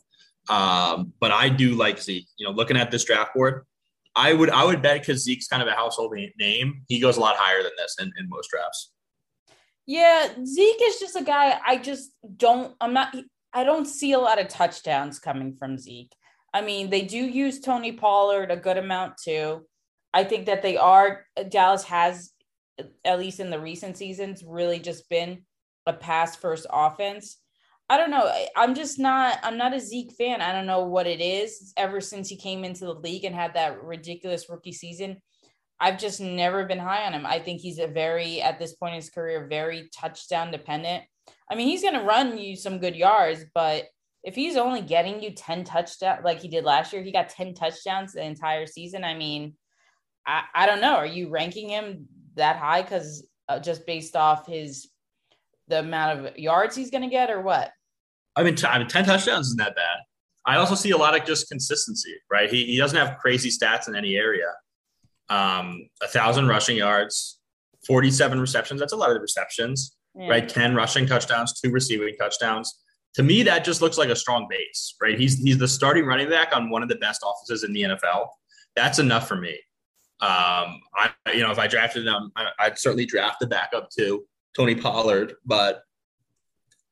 [0.50, 2.28] Um, but I do like Zeke.
[2.38, 3.66] You know, looking at this draft board,
[4.16, 7.20] I would I would bet because Zeke's kind of a household name, he goes a
[7.20, 8.92] lot higher than this in, in most drafts.
[9.86, 12.76] Yeah, Zeke is just a guy I just don't.
[12.82, 13.16] I'm not.
[13.54, 16.14] I don't see a lot of touchdowns coming from Zeke.
[16.54, 19.66] I mean, they do use Tony Pollard a good amount too.
[20.14, 22.32] I think that they are Dallas has
[23.04, 25.44] at least in the recent seasons really just been
[25.86, 27.38] a pass first offense.
[27.90, 28.32] I don't know.
[28.56, 30.42] I'm just not I'm not a Zeke fan.
[30.42, 31.74] I don't know what it is.
[31.78, 35.18] Ever since he came into the league and had that ridiculous rookie season,
[35.80, 37.26] I've just never been high on him.
[37.26, 41.04] I think he's a very at this point in his career very touchdown dependent.
[41.50, 43.86] I mean, he's going to run you some good yards, but
[44.24, 47.54] if he's only getting you 10 touchdowns like he did last year, he got 10
[47.54, 49.04] touchdowns the entire season.
[49.04, 49.54] I mean,
[50.28, 50.96] I, I don't know.
[50.96, 54.90] Are you ranking him that high because uh, just based off his
[55.70, 57.72] the amount of yards he's going to get, or what?
[58.36, 59.98] I mean, t- I mean, ten touchdowns isn't that bad.
[60.46, 62.50] I also see a lot of just consistency, right?
[62.50, 64.48] He, he doesn't have crazy stats in any area.
[65.30, 67.42] Um, a thousand rushing yards,
[67.86, 68.80] 47 receptions.
[68.80, 70.30] That's a lot of receptions, yeah.
[70.30, 70.48] right?
[70.48, 72.82] 10 rushing touchdowns, two receiving touchdowns.
[73.16, 75.20] To me, that just looks like a strong base, right?
[75.20, 78.28] He's he's the starting running back on one of the best offenses in the NFL.
[78.76, 79.58] That's enough for me.
[80.20, 84.26] Um, I, you know, if I drafted them, I, would certainly draft the backup too,
[84.56, 85.36] Tony Pollard.
[85.46, 85.84] But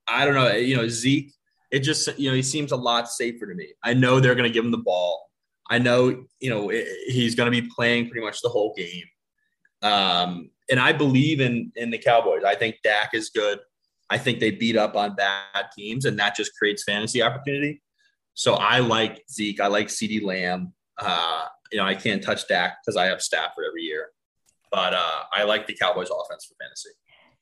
[0.07, 1.33] I don't know, you know, Zeke.
[1.71, 3.69] It just, you know, he seems a lot safer to me.
[3.83, 5.29] I know they're going to give him the ball.
[5.69, 9.03] I know, you know, it, he's going to be playing pretty much the whole game.
[9.81, 12.43] Um, and I believe in in the Cowboys.
[12.43, 13.59] I think Dak is good.
[14.09, 17.81] I think they beat up on bad teams, and that just creates fantasy opportunity.
[18.35, 19.59] So I like Zeke.
[19.59, 20.73] I like CeeDee Lamb.
[20.97, 24.09] Uh, you know, I can't touch Dak because I have Stafford every year.
[24.71, 26.89] But uh, I like the Cowboys offense for fantasy.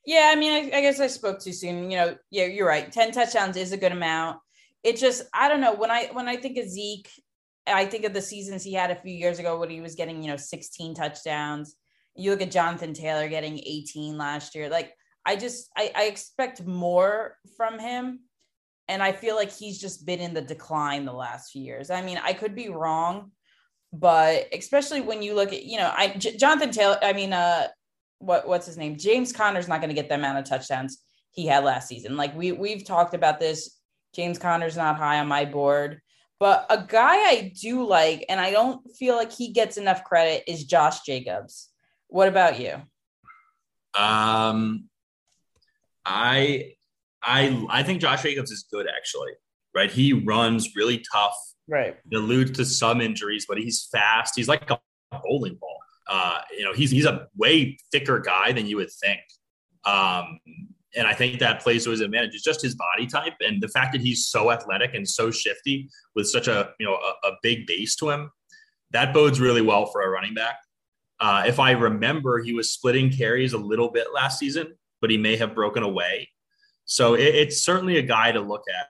[0.06, 1.90] Yeah, I mean, I, I, guess I spoke too soon.
[1.90, 2.92] You know, yeah, you're right.
[2.92, 4.38] Ten touchdowns is a good amount.
[4.82, 5.74] It just, I don't know.
[5.74, 7.08] When I when I think of Zeke,
[7.66, 10.22] I think of the seasons he had a few years ago when he was getting,
[10.22, 11.76] you know, 16 touchdowns.
[12.14, 14.68] You look at Jonathan Taylor getting 18 last year.
[14.68, 14.92] Like,
[15.26, 18.20] I just, I, I expect more from him.
[18.86, 21.90] And I feel like he's just been in the decline the last few years.
[21.90, 23.32] I mean, I could be wrong,
[23.94, 27.68] but especially when you look at, you know, I J- Jonathan Taylor, I mean, uh,
[28.18, 28.98] what what's his name?
[28.98, 30.98] James Conner's not going to get the amount of touchdowns
[31.30, 32.16] he had last season.
[32.16, 33.78] Like we we've talked about this.
[34.12, 36.00] James Conner's not high on my board,
[36.40, 40.42] but a guy I do like, and I don't feel like he gets enough credit,
[40.48, 41.68] is Josh Jacobs.
[42.08, 42.74] What about you?
[43.94, 44.88] Um,
[46.04, 46.72] I
[47.22, 49.32] I I think Josh Jacobs is good actually.
[49.72, 51.36] Right, he runs really tough.
[51.68, 54.34] Right, he alludes to some injuries, but he's fast.
[54.36, 54.78] He's like a
[55.22, 55.78] bowling ball.
[56.08, 59.20] Uh, you know, he's he's a way thicker guy than you would think.
[59.84, 60.40] Um,
[60.96, 62.34] and I think that plays to his advantage.
[62.34, 65.88] It's just his body type and the fact that he's so athletic and so shifty
[66.14, 68.30] with such a you know a, a big base to him.
[68.92, 70.56] That bodes really well for a running back.
[71.20, 75.16] Uh, if I remember, he was splitting carries a little bit last season, but he
[75.16, 76.28] may have broken away.
[76.84, 78.88] So it, it's certainly a guy to look at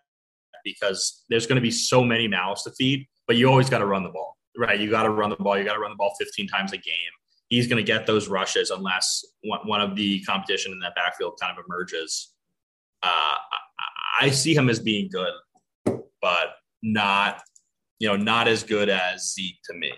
[0.65, 3.87] because there's going to be so many mouths to feed, but you always got to
[3.87, 4.81] run the ball, right?
[4.81, 5.59] You got to run the ball.
[5.59, 6.95] You got to run the ball 15 times a game.
[7.49, 11.57] He's going to get those rushes unless one of the competition in that backfield kind
[11.57, 12.33] of emerges.
[13.03, 13.35] Uh,
[14.21, 15.33] I see him as being good,
[16.21, 17.43] but not,
[17.99, 19.93] you know, not as good as Zeke to me.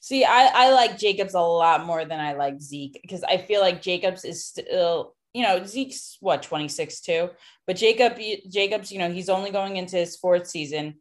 [0.00, 3.60] See, I, I like Jacobs a lot more than I like Zeke because I feel
[3.60, 7.28] like Jacobs is still, you know, Zeke's what, 26 too.
[7.66, 8.18] But Jacob
[8.48, 10.94] Jacobs, you know, he's only going into his fourth season.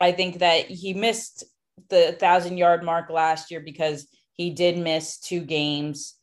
[0.00, 1.44] I think that he missed
[1.90, 6.14] the thousand yard mark last year because he did miss two games.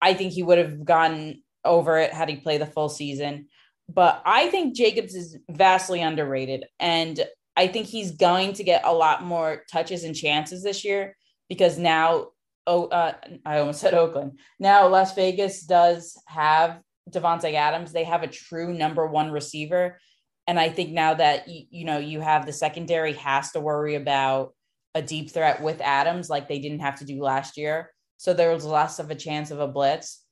[0.00, 3.48] I think he would have gotten over it had he played the full season.
[3.88, 6.64] But I think Jacobs is vastly underrated.
[6.78, 7.26] And
[7.56, 11.16] I think he's going to get a lot more touches and chances this year
[11.48, 12.28] because now
[12.66, 13.12] oh uh,
[13.44, 14.38] I almost said Oakland.
[14.58, 17.92] Now Las Vegas does have Davante Adams.
[17.92, 19.98] They have a true number one receiver.
[20.46, 23.94] And I think now that you, you know you have the secondary has to worry
[23.94, 24.54] about
[24.94, 27.90] a deep threat with Adams like they didn't have to do last year.
[28.16, 30.22] So there was less of a chance of a blitz.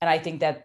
[0.00, 0.64] And I think that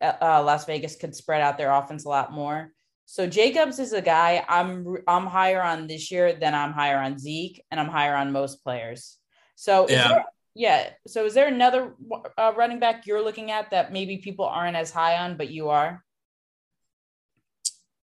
[0.00, 2.72] uh, uh Las Vegas could spread out their offense a lot more.
[3.10, 7.18] So Jacobs is a guy I'm I'm higher on this year than I'm higher on
[7.18, 9.16] Zeke, and I'm higher on most players.
[9.54, 10.08] So yeah.
[10.08, 10.24] There,
[10.58, 10.90] yeah.
[11.06, 11.94] So is there another
[12.36, 15.68] uh, running back you're looking at that maybe people aren't as high on, but you
[15.68, 16.02] are?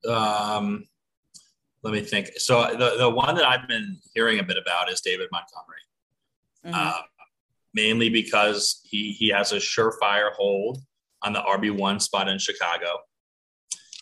[0.07, 0.85] Um,
[1.83, 2.29] let me think.
[2.37, 5.79] So the, the one that I've been hearing a bit about is David Montgomery,
[6.67, 6.75] mm-hmm.
[6.75, 7.01] uh,
[7.73, 10.79] mainly because he he has a surefire hold
[11.23, 12.99] on the RB one spot in Chicago.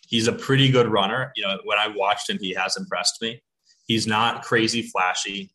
[0.08, 1.30] He's a pretty good runner.
[1.36, 3.44] You know, when I watched him, he has impressed me.
[3.86, 5.54] He's not crazy flashy.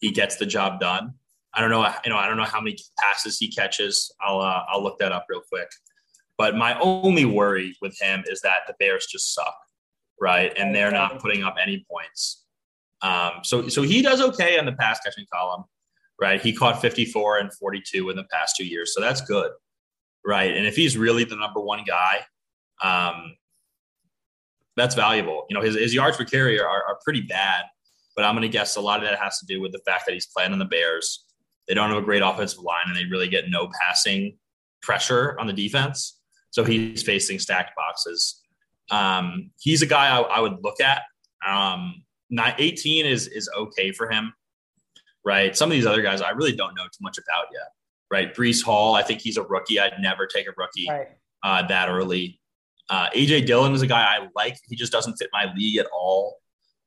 [0.00, 1.12] He gets the job done.
[1.54, 4.10] I don't know, you know, I don't know how many passes he catches.
[4.20, 5.68] I'll uh, I'll look that up real quick.
[6.38, 9.54] But my only worry with him is that the Bears just suck,
[10.20, 10.52] right?
[10.56, 12.44] And they're not putting up any points.
[13.02, 15.64] Um, so so he does okay on the pass catching column,
[16.20, 16.40] right?
[16.40, 19.50] He caught 54 and 42 in the past two years, so that's good,
[20.24, 20.56] right?
[20.56, 22.24] And if he's really the number one guy,
[22.82, 23.36] um,
[24.76, 25.44] that's valuable.
[25.50, 27.64] You know, his, his yards per carry are, are pretty bad,
[28.16, 30.06] but I'm going to guess a lot of that has to do with the fact
[30.06, 31.26] that he's playing on the Bears.
[31.68, 34.36] They don't have a great offensive line and they really get no passing
[34.82, 36.18] pressure on the defense.
[36.50, 38.42] So he's facing stacked boxes.
[38.90, 41.02] Um, he's a guy I, I would look at.
[41.46, 42.02] Um,
[42.38, 44.32] 18 is is okay for him,
[45.24, 45.56] right?
[45.56, 47.68] Some of these other guys I really don't know too much about yet,
[48.10, 48.34] right?
[48.34, 49.78] Breece Hall, I think he's a rookie.
[49.78, 51.08] I'd never take a rookie right.
[51.42, 52.40] uh, that early.
[52.88, 54.56] Uh, AJ Dillon is a guy I like.
[54.66, 56.38] He just doesn't fit my league at all.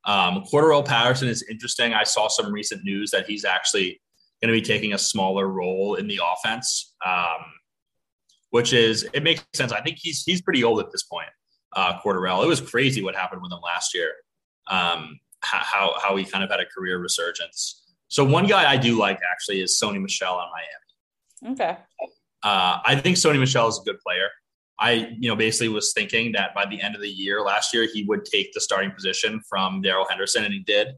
[0.05, 1.93] Um, Cordarrelle Patterson is interesting.
[1.93, 3.99] I saw some recent news that he's actually
[4.45, 7.43] going to be taking a smaller role in the offense, um,
[8.51, 9.71] which is it makes sense.
[9.71, 11.29] I think he's he's pretty old at this point.
[11.75, 14.11] Uh, Cordarrelle, it was crazy what happened with him last year.
[14.67, 17.83] Um, how how he kind of had a career resurgence.
[18.07, 21.53] So one guy I do like actually is Sony Michel on Miami.
[21.53, 21.77] Okay.
[22.43, 24.29] Uh, I think Sony Michel is a good player.
[24.79, 27.87] I, you know, basically was thinking that by the end of the year last year,
[27.91, 30.89] he would take the starting position from Darrell Henderson, and he did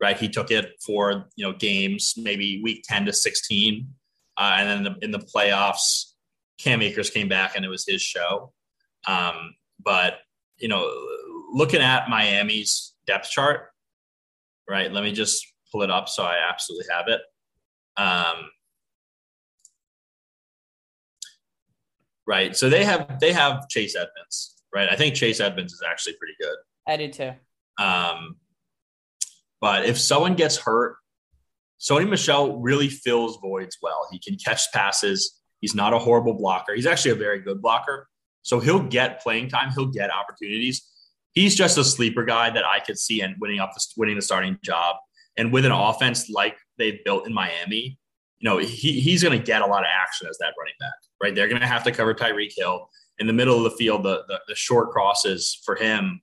[0.00, 0.18] right?
[0.18, 3.94] He took it for you know games, maybe week ten to sixteen,
[4.36, 6.12] uh, and then in the, in the, playoffs,
[6.58, 8.52] Cam Akers came back and it was his show.
[9.06, 10.14] Um, but
[10.58, 10.90] you know,
[11.52, 13.68] looking at Miami's depth chart,
[14.68, 14.92] right?
[14.92, 17.20] Let me just pull it up so I absolutely have it.
[17.96, 18.50] Um,
[22.26, 24.88] right, so they have they have Chase Edmonds, right?
[24.90, 26.56] I think Chase Edmonds is actually pretty good.
[26.86, 27.32] I do too.
[27.78, 28.36] Um,
[29.60, 30.96] but if someone gets hurt,
[31.80, 34.06] Sony Michel really fills voids well.
[34.10, 35.40] He can catch passes.
[35.60, 36.74] He's not a horrible blocker.
[36.74, 38.08] He's actually a very good blocker.
[38.42, 39.70] So he'll get playing time.
[39.74, 40.86] He'll get opportunities.
[41.32, 44.22] He's just a sleeper guy that I could see and winning up the, winning the
[44.22, 44.96] starting job.
[45.36, 47.98] And with an offense like they built in Miami,
[48.40, 50.92] you know, he, he's going to get a lot of action as that running back,
[51.22, 51.34] right?
[51.34, 52.88] They're going to have to cover Tyreek Hill
[53.18, 56.20] in the middle of the field, the, the, the short crosses for him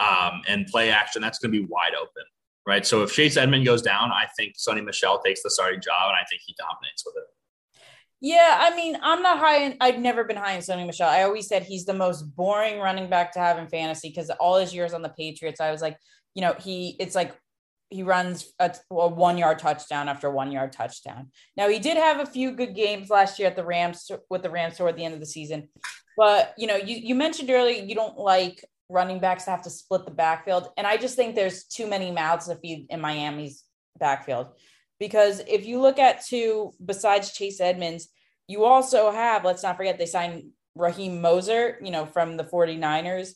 [0.00, 2.24] um, and play action, that's going to be wide open,
[2.66, 2.86] right?
[2.86, 6.16] So if Chase Edmond goes down, I think Sony Michel takes the starting job and
[6.16, 7.24] I think he dominates with it.
[8.20, 11.08] Yeah, I mean, I'm not high in, I've never been high in Sony Michel.
[11.08, 14.56] I always said he's the most boring running back to have in fantasy because all
[14.56, 15.98] his years on the Patriots, I was like,
[16.34, 17.36] you know, he, it's like
[17.90, 21.30] he runs a, a, one yard touchdown after one yard touchdown.
[21.56, 24.50] Now he did have a few good games last year at the Rams with the
[24.50, 25.68] Rams toward the end of the season,
[26.16, 30.04] but you know you you mentioned earlier you don't like running backs have to split
[30.04, 33.64] the backfield, and I just think there's too many mouths to feed in Miami's
[33.98, 34.48] backfield
[34.98, 38.08] because if you look at two besides Chase Edmonds,
[38.48, 43.30] you also have let's not forget they signed Raheem Mostert, you know from the 49ers.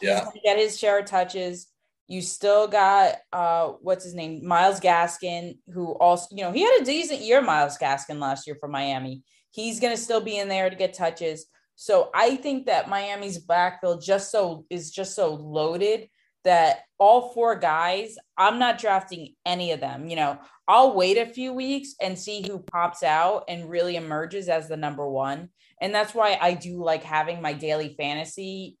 [0.00, 1.68] Yeah, to get his share of touches
[2.12, 4.46] you still got uh what's his name?
[4.46, 8.56] Myles Gaskin, who also, you know, he had a decent year, Myles Gaskin last year
[8.60, 9.22] for Miami.
[9.50, 11.46] He's gonna still be in there to get touches.
[11.76, 16.08] So I think that Miami's backfield just so is just so loaded
[16.44, 20.08] that all four guys, I'm not drafting any of them.
[20.08, 24.48] You know, I'll wait a few weeks and see who pops out and really emerges
[24.48, 25.50] as the number one.
[25.80, 28.78] And that's why I do like having my daily fantasy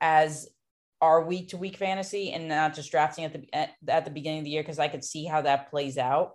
[0.00, 0.48] as
[1.00, 4.40] our week to week fantasy and not just drafting at the at, at the beginning
[4.40, 6.32] of the year because I could see how that plays out.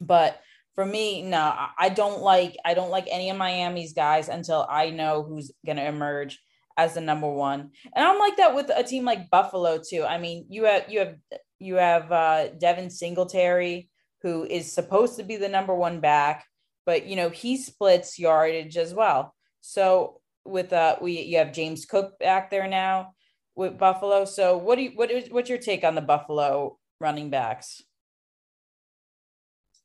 [0.00, 0.40] But
[0.80, 4.88] for me, no, I don't like I don't like any of Miami's guys until I
[4.88, 6.40] know who's going to emerge
[6.78, 7.72] as the number one.
[7.94, 10.04] And I'm like that with a team like Buffalo too.
[10.04, 11.16] I mean, you have you have
[11.58, 13.90] you have uh, Devin Singletary
[14.22, 16.46] who is supposed to be the number one back,
[16.86, 19.34] but you know he splits yardage as well.
[19.60, 23.12] So with uh, we you have James Cook back there now
[23.54, 24.24] with Buffalo.
[24.24, 27.82] So what do you what is what's your take on the Buffalo running backs?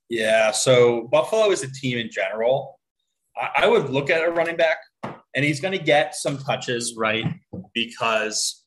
[0.09, 2.79] Yeah, so Buffalo is a team in general.
[3.37, 6.95] I, I would look at a running back, and he's going to get some touches,
[6.97, 7.25] right?
[7.73, 8.63] Because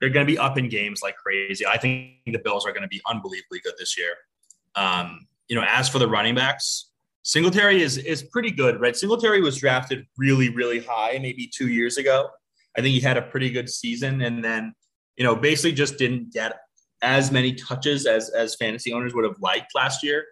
[0.00, 1.66] they're going to be up in games like crazy.
[1.66, 4.14] I think the Bills are going to be unbelievably good this year.
[4.74, 6.90] Um, you know, as for the running backs,
[7.22, 8.96] Singletary is is pretty good, right?
[8.96, 12.28] Singletary was drafted really, really high maybe two years ago.
[12.78, 14.74] I think he had a pretty good season, and then
[15.16, 16.52] you know basically just didn't get
[17.02, 20.24] as many touches as as fantasy owners would have liked last year.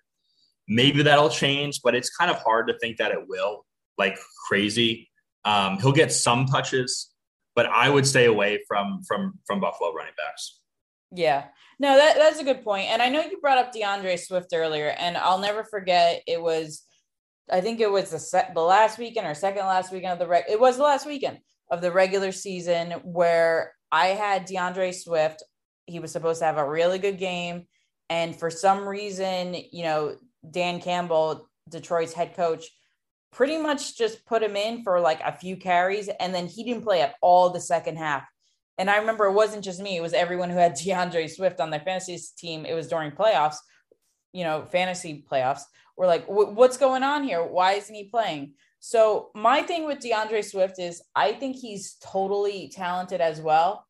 [0.68, 3.64] Maybe that'll change, but it's kind of hard to think that it will
[3.98, 5.10] like crazy.
[5.44, 7.10] Um, he'll get some touches,
[7.54, 10.60] but I would stay away from from from Buffalo running backs.
[11.12, 11.44] Yeah,
[11.78, 12.88] no, that, that's a good point.
[12.88, 16.82] And I know you brought up D'Andre Swift earlier, and I'll never forget it was,
[17.50, 20.26] I think it was the set the last weekend or second last weekend of the
[20.26, 20.46] rec.
[20.48, 21.38] It was the last weekend
[21.70, 25.42] of the regular season where I had D'Andre Swift.
[25.86, 27.66] He was supposed to have a really good game.
[28.10, 30.16] And for some reason, you know,
[30.50, 32.66] Dan Campbell, Detroit's head coach,
[33.32, 36.08] pretty much just put him in for like a few carries.
[36.20, 38.24] And then he didn't play at all the second half.
[38.78, 41.70] And I remember it wasn't just me, it was everyone who had D'Andre Swift on
[41.70, 42.64] their fantasy team.
[42.64, 43.56] It was during playoffs,
[44.32, 45.62] you know, fantasy playoffs.
[45.96, 47.44] We're like, what's going on here?
[47.44, 48.54] Why isn't he playing?
[48.80, 53.86] So my thing with D'Andre Swift is I think he's totally talented as well.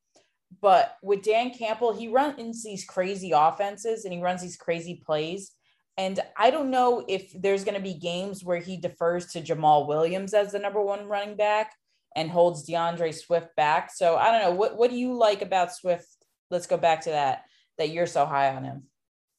[0.61, 5.51] But with Dan Campbell, he runs these crazy offenses and he runs these crazy plays.
[5.97, 9.87] And I don't know if there's going to be games where he defers to Jamaal
[9.87, 11.73] Williams as the number one running back
[12.15, 13.91] and holds D'Andre Swift back.
[13.93, 14.51] So I don't know.
[14.51, 16.07] What, what do you like about Swift?
[16.51, 17.43] Let's go back to that,
[17.77, 18.83] that you're so high on him.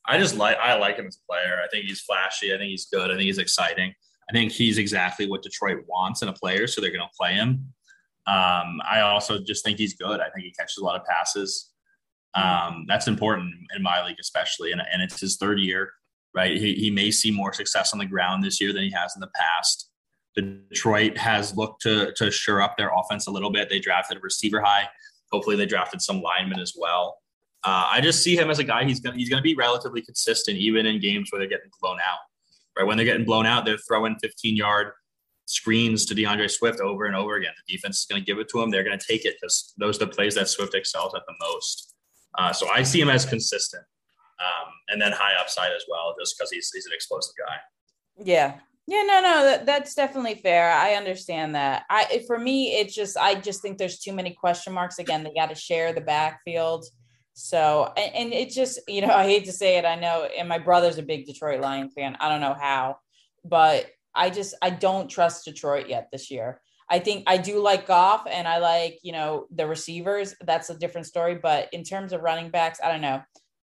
[0.07, 1.61] I just like, I like him as a player.
[1.63, 2.55] I think he's flashy.
[2.55, 3.11] I think he's good.
[3.11, 3.93] I think he's exciting.
[4.29, 7.35] I think he's exactly what Detroit wants in a player, so they're going to play
[7.35, 7.73] him.
[8.27, 10.21] Um, I also just think he's good.
[10.21, 11.73] I think he catches a lot of passes.
[12.35, 15.93] Um, that's important in my league, especially, and, and it's his third year,
[16.37, 16.57] right?
[16.57, 19.21] He, he may see more success on the ground this year than he has in
[19.21, 19.91] the past.
[20.37, 23.71] Detroit has looked to to shore up their offense a little bit.
[23.71, 24.87] They drafted a receiver high.
[25.33, 27.19] Hopefully, they drafted some linemen as well.
[27.65, 28.85] Uh, I just see him as a guy.
[28.85, 32.19] He's gonna he's gonna be relatively consistent, even in games where they're getting blown out
[32.77, 32.87] right?
[32.87, 34.93] When they're getting blown out, they're throwing 15 yard
[35.47, 37.53] screens to D'Andre Swift over and over again.
[37.67, 38.71] The defense is going to give it to him.
[38.71, 41.35] They're going to take it because those are the plays that Swift excels at the
[41.41, 41.95] most.
[42.37, 43.85] Uh, so I see him as consistent
[44.41, 47.57] um, and then high upside as well, just because he's, he's an explosive guy.
[48.25, 48.55] Yeah.
[48.89, 50.71] Yeah, no, no, that, that's definitely fair.
[50.71, 51.85] I understand that.
[51.91, 55.01] I, for me, it's just, I just think there's too many question marks.
[55.01, 56.85] Again, they got to share the backfield.
[57.35, 60.49] So, and, and it just, you know, I hate to say it, I know, and
[60.49, 62.17] my brother's a big Detroit Lions fan.
[62.21, 62.99] I don't know how,
[63.45, 66.61] but I just, I don't trust Detroit yet this year.
[66.89, 70.35] I think I do like Goff and I like, you know, the receivers.
[70.43, 71.35] That's a different story.
[71.35, 73.23] But in terms of running backs, I don't know.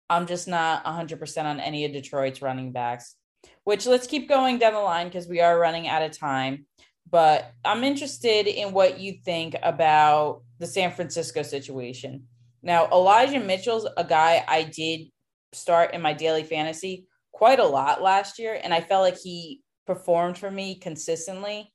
[0.10, 3.16] I'm just not 100% on any of Detroit's running backs,
[3.64, 6.66] which let's keep going down the line because we are running out of time.
[7.10, 12.24] But I'm interested in what you think about the San Francisco situation.
[12.62, 15.08] Now, Elijah Mitchell's a guy I did
[15.54, 19.62] start in my daily fantasy quite a lot last year, and I felt like he
[19.86, 21.72] performed for me consistently.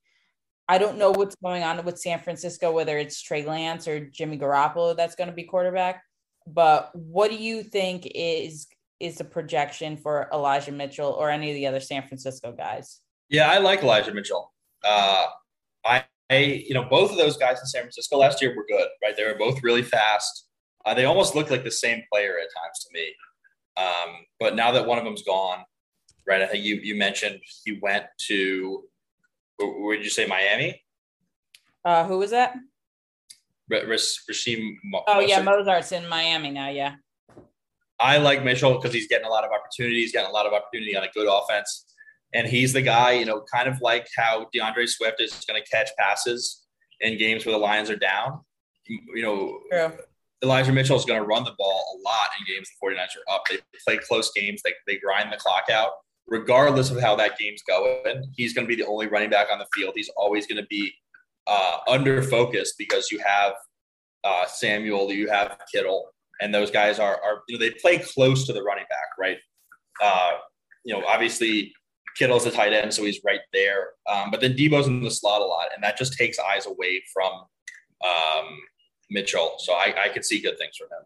[0.69, 4.39] I don't know what's going on with San Francisco, whether it's Trey Lance or Jimmy
[4.39, 6.03] Garoppolo that's going to be quarterback.
[6.47, 8.67] But what do you think is
[9.01, 13.01] is the projection for Elijah Mitchell or any of the other San Francisco guys?
[13.29, 14.53] Yeah, I like Elijah Mitchell.
[14.85, 15.27] Uh,
[15.85, 18.87] I, I, you know, both of those guys in San Francisco last year were good,
[19.03, 19.17] right?
[19.17, 20.47] They were both really fast.
[20.85, 23.15] Uh, they almost looked like the same player at times to me.
[23.77, 25.65] Um, but now that one of them's gone,
[26.27, 26.43] right?
[26.43, 28.85] I think you you mentioned he went to
[29.59, 30.83] did you say Miami?
[31.85, 32.55] Uh, who was that?
[33.71, 34.75] Rasheem.
[35.07, 36.69] Oh yeah, Mostert's in Miami now.
[36.69, 36.97] Yeah.
[38.01, 40.97] I like Mitchell because he's getting a lot of opportunities, getting a lot of opportunity
[40.97, 41.87] on a good offense,
[42.35, 43.13] and he's the guy.
[43.13, 46.65] You know, kind of like how D'Andre Swift is going to catch passes
[47.01, 48.41] in games where the Lions are down.
[48.89, 49.99] You know, True.
[50.43, 53.35] Elijah Mitchell is going to run the ball a lot in games the 49ers are
[53.35, 53.45] up.
[53.49, 54.61] They play close games.
[54.65, 55.93] They, they grind the clock out.
[56.27, 59.59] Regardless of how that game's going, he's going to be the only running back on
[59.59, 59.93] the field.
[59.95, 60.93] He's always going to be
[61.47, 63.55] uh, under focused because you have
[64.25, 68.47] uh, Samuel, you have Kittle, and those guys are, are you know, they play close
[68.47, 69.39] to the running back, right?
[70.03, 70.33] Uh,
[70.85, 71.73] you know, obviously
[72.17, 73.91] Kittle's a tight end, so he's right there.
[74.11, 77.03] Um, but then Deebo's in the slot a lot, and that just takes eyes away
[77.13, 77.33] from
[78.05, 78.59] um,
[79.11, 79.55] Mitchell.
[79.59, 81.05] So I, I could see good things from him.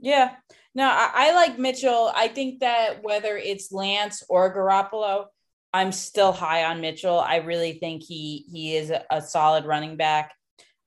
[0.00, 0.34] Yeah.
[0.74, 2.12] No, I, I like Mitchell.
[2.14, 5.26] I think that whether it's Lance or Garoppolo,
[5.72, 7.18] I'm still high on Mitchell.
[7.18, 10.32] I really think he he is a, a solid running back.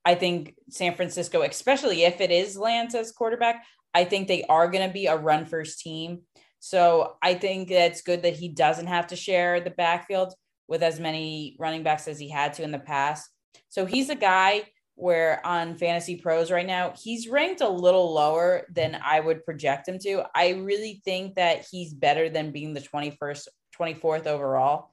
[0.04, 3.64] I think San Francisco, especially if it is Lance as quarterback,
[3.94, 6.22] I think they are going to be a run first team.
[6.60, 10.34] So I think that's good that he doesn't have to share the backfield
[10.68, 13.30] with as many running backs as he had to in the past.
[13.70, 14.64] So he's a guy
[14.96, 19.88] where on Fantasy Pros right now, he's ranked a little lower than I would project
[19.88, 20.24] him to.
[20.36, 23.48] I really think that he's better than being the 21st,
[23.82, 24.92] 24th overall.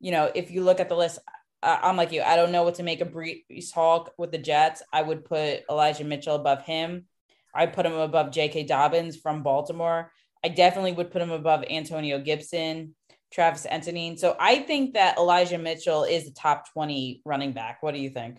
[0.00, 1.18] You know, if you look at the list,
[1.62, 4.82] I'm like you, I don't know what to make of Breece Hall with the Jets.
[4.92, 7.06] I would put Elijah Mitchell above him.
[7.52, 8.64] I put him above J.K.
[8.64, 10.12] Dobbins from Baltimore.
[10.44, 12.94] I definitely would put him above Antonio Gibson,
[13.32, 14.16] Travis Etienne.
[14.16, 17.82] So I think that Elijah Mitchell is the top 20 running back.
[17.82, 18.38] What do you think?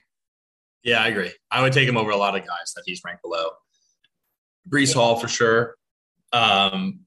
[0.83, 1.31] Yeah, I agree.
[1.51, 3.49] I would take him over a lot of guys that he's ranked below.
[4.69, 5.01] Breece yeah.
[5.01, 5.75] Hall for sure.
[6.31, 7.01] Um,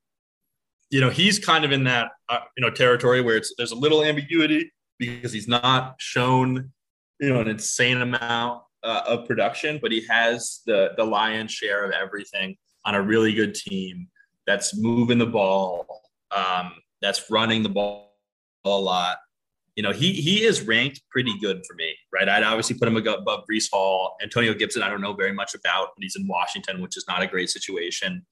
[0.93, 3.77] you know, he's kind of in that uh, you know territory where it's there's a
[3.77, 6.71] little ambiguity because he's not shown
[7.19, 11.85] you know an insane amount uh, of production, but he has the the lion's share
[11.85, 14.07] of everything on a really good team
[14.47, 15.87] that's moving the ball,
[16.31, 18.13] um, that's running the ball
[18.65, 19.17] a lot
[19.77, 22.29] you know, he he is ranked pretty good for me, right?
[22.29, 24.17] I'd obviously put him above Breece Hall.
[24.23, 27.23] Antonio Gibson, I don't know very much about, but he's in Washington, which is not
[27.23, 28.27] a great situation.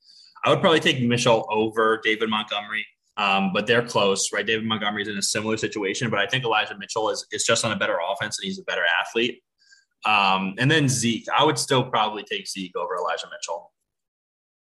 [0.44, 2.86] I would probably take Mitchell over David Montgomery,
[3.16, 4.46] um, but they're close, right?
[4.46, 7.72] David Montgomery's in a similar situation, but I think Elijah Mitchell is, is just on
[7.72, 9.42] a better offense and he's a better athlete.
[10.06, 13.72] Um, and then Zeke, I would still probably take Zeke over Elijah Mitchell.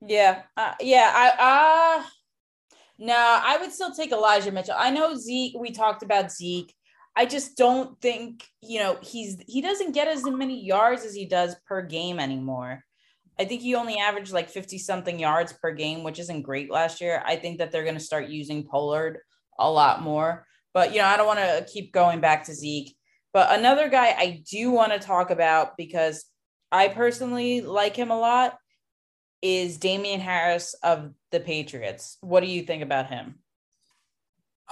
[0.01, 2.09] Yeah, uh, yeah, I uh
[2.99, 4.75] no, I would still take Elijah Mitchell.
[4.77, 6.73] I know Zeke, we talked about Zeke.
[7.15, 11.25] I just don't think, you know, he's he doesn't get as many yards as he
[11.25, 12.83] does per game anymore.
[13.39, 17.01] I think he only averaged like 50 something yards per game, which isn't great last
[17.01, 17.21] year.
[17.25, 19.19] I think that they're going to start using Pollard
[19.59, 20.45] a lot more.
[20.73, 22.95] But, you know, I don't want to keep going back to Zeke.
[23.33, 26.25] But another guy I do want to talk about because
[26.71, 28.57] I personally like him a lot
[29.41, 32.17] is Damien Harris of the Patriots.
[32.21, 33.35] What do you think about him?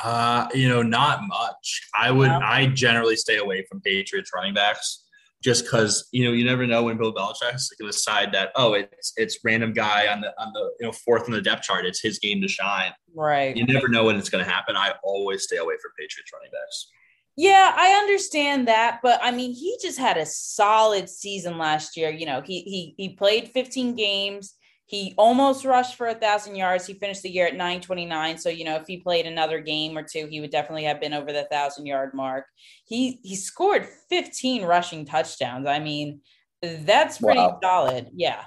[0.03, 1.87] Uh, you know, not much.
[1.97, 5.04] I would I generally stay away from Patriots running backs
[5.45, 8.51] just because you know you never know when Bill Belichick is going to decide that
[8.55, 11.61] oh it's it's random guy on the on the you know fourth in the depth
[11.61, 11.85] chart.
[11.85, 12.91] It's his game to shine.
[13.13, 13.55] Right.
[13.55, 14.75] You never know when it's going to happen.
[14.75, 16.89] I always stay away from Patriots running backs.
[17.37, 22.09] Yeah, I understand that, but I mean, he just had a solid season last year.
[22.09, 24.55] You know, he he he played 15 games.
[24.87, 26.85] He almost rushed for a thousand yards.
[26.85, 28.37] He finished the year at 929.
[28.37, 31.13] So, you know, if he played another game or two, he would definitely have been
[31.13, 32.45] over the thousand yard mark.
[32.85, 35.67] He he scored 15 rushing touchdowns.
[35.67, 36.21] I mean,
[36.61, 37.59] that's pretty wow.
[37.63, 38.09] solid.
[38.13, 38.43] Yeah.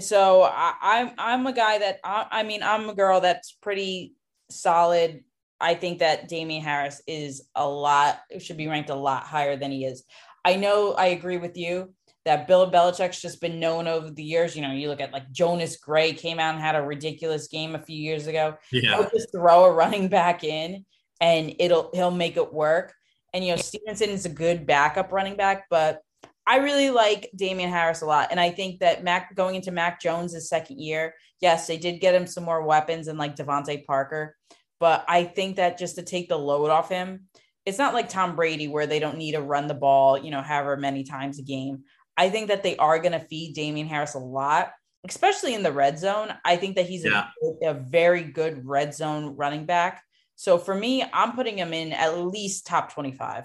[0.00, 4.14] So I, I'm I'm a guy that I, I mean I'm a girl that's pretty
[4.50, 5.22] solid
[5.60, 9.72] I think that Damien Harris is a lot, should be ranked a lot higher than
[9.72, 10.04] he is.
[10.44, 11.92] I know I agree with you
[12.24, 14.54] that Bill Belichick's just been known over the years.
[14.54, 17.74] You know, you look at like Jonas Gray came out and had a ridiculous game
[17.74, 18.56] a few years ago.
[18.72, 18.96] Yeah.
[18.96, 20.84] He'll just throw a running back in
[21.20, 22.94] and it'll he'll make it work.
[23.32, 26.00] And you know, Stevenson is a good backup running back, but
[26.46, 28.28] I really like Damien Harris a lot.
[28.30, 32.14] And I think that Mac going into Mac Jones' second year, yes, they did get
[32.14, 34.34] him some more weapons and like DeVante Parker.
[34.80, 37.28] But I think that just to take the load off him,
[37.66, 40.40] it's not like Tom Brady where they don't need to run the ball, you know,
[40.40, 41.84] however many times a game.
[42.18, 44.72] I think that they are going to feed Damien Harris a lot,
[45.08, 46.34] especially in the red zone.
[46.44, 47.28] I think that he's Yeah.
[47.62, 50.02] a, a very good red zone running back.
[50.34, 53.44] So for me, I'm putting him in at least top 25.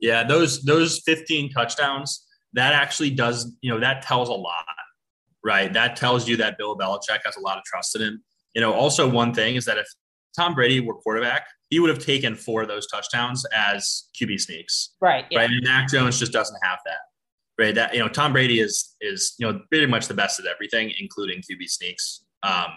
[0.00, 4.64] Yeah, those those 15 touchdowns, that actually does, you know, that tells a lot,
[5.44, 5.72] right?
[5.72, 8.24] That tells you that Bill Belichick has a lot of trust in him.
[8.54, 9.86] You know, also one thing is that if
[10.34, 14.94] Tom Brady were quarterback, he would have taken four of those touchdowns as QB sneaks,
[15.00, 15.24] Right.
[15.30, 15.40] Yeah.
[15.40, 15.50] right?
[15.50, 16.98] And Mac Jones just doesn't have that,
[17.58, 17.74] right?
[17.74, 20.92] That you know, Tom Brady is is you know pretty much the best at everything,
[20.98, 22.24] including QB sneaks.
[22.42, 22.70] Um,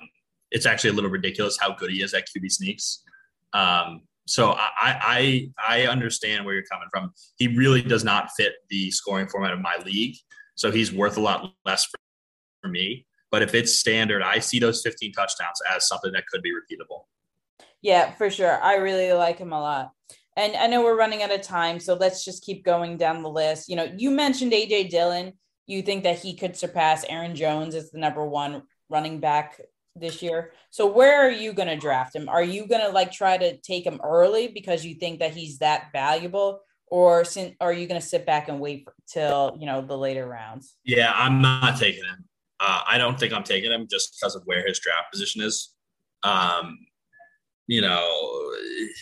[0.52, 3.04] it's actually a little ridiculous how good he is at QB sneaks.
[3.54, 7.12] Um, so I, I I understand where you're coming from.
[7.38, 10.16] He really does not fit the scoring format of my league,
[10.56, 11.98] so he's worth a lot less for,
[12.62, 13.06] for me.
[13.32, 17.04] But if it's standard, I see those 15 touchdowns as something that could be repeatable.
[17.82, 18.62] Yeah, for sure.
[18.62, 19.92] I really like him a lot.
[20.40, 23.30] And I know we're running out of time, so let's just keep going down the
[23.30, 23.68] list.
[23.68, 25.34] You know, you mentioned AJ Dillon.
[25.68, 29.60] You think that he could surpass Aaron Jones as the number one running back
[29.98, 30.54] this year.
[30.70, 32.30] So where are you going to draft him?
[32.30, 35.58] Are you going to like try to take him early because you think that he's
[35.58, 37.26] that valuable or
[37.60, 40.78] are you going to sit back and wait till, you know, the later rounds?
[40.86, 42.24] Yeah, I'm not taking him.
[42.62, 45.74] Uh, I don't think I'm taking him just because of where his draft position is.
[46.24, 46.78] Um,
[47.70, 48.52] you know,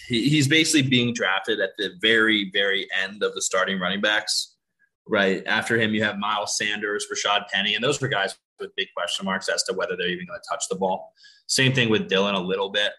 [0.09, 4.57] he, he's basically being drafted at the very, very end of the starting running backs.
[5.07, 8.89] Right after him, you have Miles Sanders, Rashad Penny, and those are guys with big
[8.93, 11.13] question marks as to whether they're even going to touch the ball.
[11.47, 12.91] Same thing with Dillon a little bit.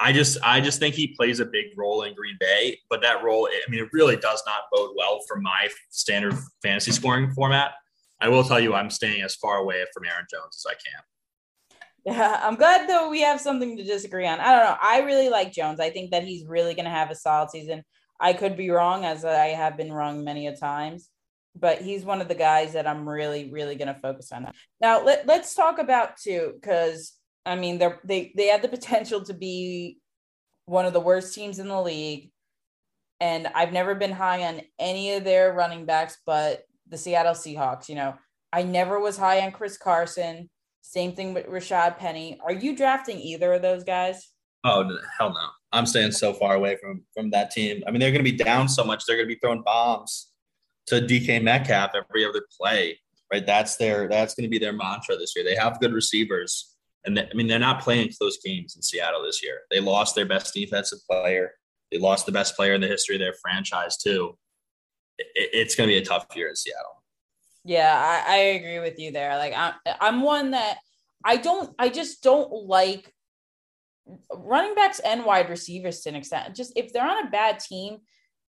[0.00, 3.22] I just, I just think he plays a big role in Green Bay, but that
[3.22, 7.74] role, I mean, it really does not bode well for my standard fantasy scoring format.
[8.20, 11.00] I will tell you, I'm staying as far away from Aaron Jones as I can.
[12.04, 14.40] Yeah, I'm glad though we have something to disagree on.
[14.40, 14.76] I don't know.
[14.80, 15.80] I really like Jones.
[15.80, 17.84] I think that he's really going to have a solid season.
[18.20, 21.08] I could be wrong, as I have been wrong many a times,
[21.56, 24.48] but he's one of the guys that I'm really, really going to focus on.
[24.80, 29.24] Now, let, let's talk about two, because I mean, they're, they they had the potential
[29.24, 29.98] to be
[30.66, 32.30] one of the worst teams in the league,
[33.20, 37.88] and I've never been high on any of their running backs, but the Seattle Seahawks.
[37.88, 38.14] You know,
[38.52, 40.48] I never was high on Chris Carson.
[40.82, 42.38] Same thing with Rashad Penny.
[42.44, 44.28] Are you drafting either of those guys?
[44.64, 44.84] Oh
[45.18, 45.48] hell no!
[45.72, 47.82] I'm staying so far away from from that team.
[47.86, 49.04] I mean, they're going to be down so much.
[49.06, 50.32] They're going to be throwing bombs
[50.88, 52.98] to DK Metcalf every other play.
[53.32, 53.46] Right?
[53.46, 55.44] That's their that's going to be their mantra this year.
[55.44, 59.22] They have good receivers, and they, I mean, they're not playing close games in Seattle
[59.22, 59.60] this year.
[59.70, 61.52] They lost their best defensive player.
[61.90, 64.36] They lost the best player in the history of their franchise too.
[65.18, 67.01] It, it's going to be a tough year in Seattle.
[67.64, 69.36] Yeah, I, I agree with you there.
[69.36, 70.78] Like I'm I'm one that
[71.24, 73.12] I don't I just don't like
[74.34, 76.56] running backs and wide receivers to an extent.
[76.56, 77.98] Just if they're on a bad team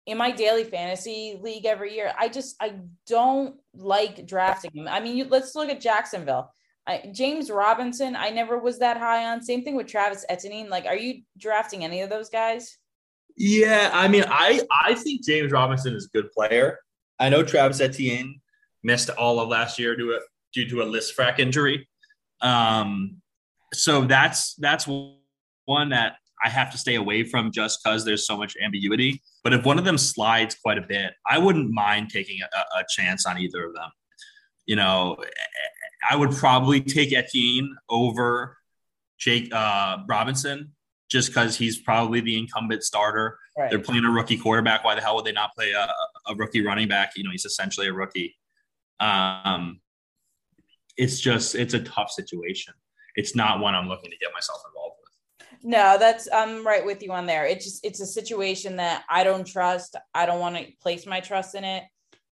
[0.08, 2.76] in my daily fantasy league every year, I just I
[3.08, 4.88] don't like drafting them.
[4.88, 6.52] I mean, you, let's look at Jacksonville.
[6.88, 9.42] I, James Robinson, I never was that high on.
[9.42, 10.70] Same thing with Travis Etienne.
[10.70, 12.78] Like, are you drafting any of those guys?
[13.38, 16.80] Yeah, I mean, I I think James Robinson is a good player.
[17.20, 18.42] I know Travis Etienne
[18.86, 20.20] missed all of last year due,
[20.54, 21.88] due to a Lisfranc injury.
[22.42, 23.22] Um,
[23.74, 24.88] so that's that's
[25.66, 29.22] one that I have to stay away from just because there's so much ambiguity.
[29.44, 32.84] But if one of them slides quite a bit, I wouldn't mind taking a, a
[32.90, 33.90] chance on either of them.
[34.66, 35.18] You know,
[36.10, 38.58] I would probably take Etienne over
[39.18, 40.74] Jake uh, Robinson
[41.10, 43.38] just because he's probably the incumbent starter.
[43.58, 43.70] Right.
[43.70, 44.84] They're playing a rookie quarterback.
[44.84, 45.88] Why the hell would they not play a,
[46.28, 47.12] a rookie running back?
[47.16, 48.36] You know, he's essentially a rookie.
[49.00, 49.80] Um,
[50.98, 52.74] it's just it's a tough situation.
[53.16, 55.62] It's not one I'm looking to get myself involved with.
[55.64, 57.46] No, that's I'm right with you on there.
[57.46, 59.96] It's just it's a situation that I don't trust.
[60.14, 61.84] I don't want to place my trust in it.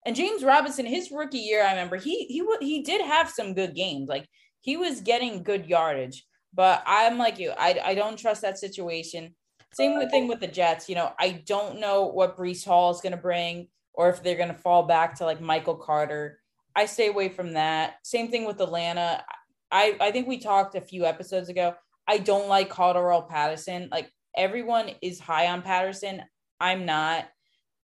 [0.05, 3.75] And James Robinson, his rookie year, I remember he he he did have some good
[3.75, 4.09] games.
[4.09, 4.27] Like
[4.61, 6.25] he was getting good yardage.
[6.53, 7.51] But I'm like you.
[7.57, 9.35] I I don't trust that situation.
[9.73, 10.87] Same with thing with the Jets.
[10.87, 14.37] You know, I don't know what Breece Hall is going to bring, or if they're
[14.37, 16.39] going to fall back to like Michael Carter.
[16.75, 17.95] I stay away from that.
[18.03, 19.23] Same thing with Atlanta.
[19.71, 21.75] I I think we talked a few episodes ago.
[22.07, 23.89] I don't like Caldwell Patterson.
[23.91, 26.21] Like everyone is high on Patterson.
[26.59, 27.25] I'm not.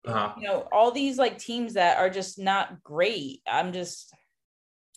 [0.06, 0.34] uh-huh.
[0.38, 3.40] you know, all these like teams that are just not great.
[3.48, 4.12] I'm just,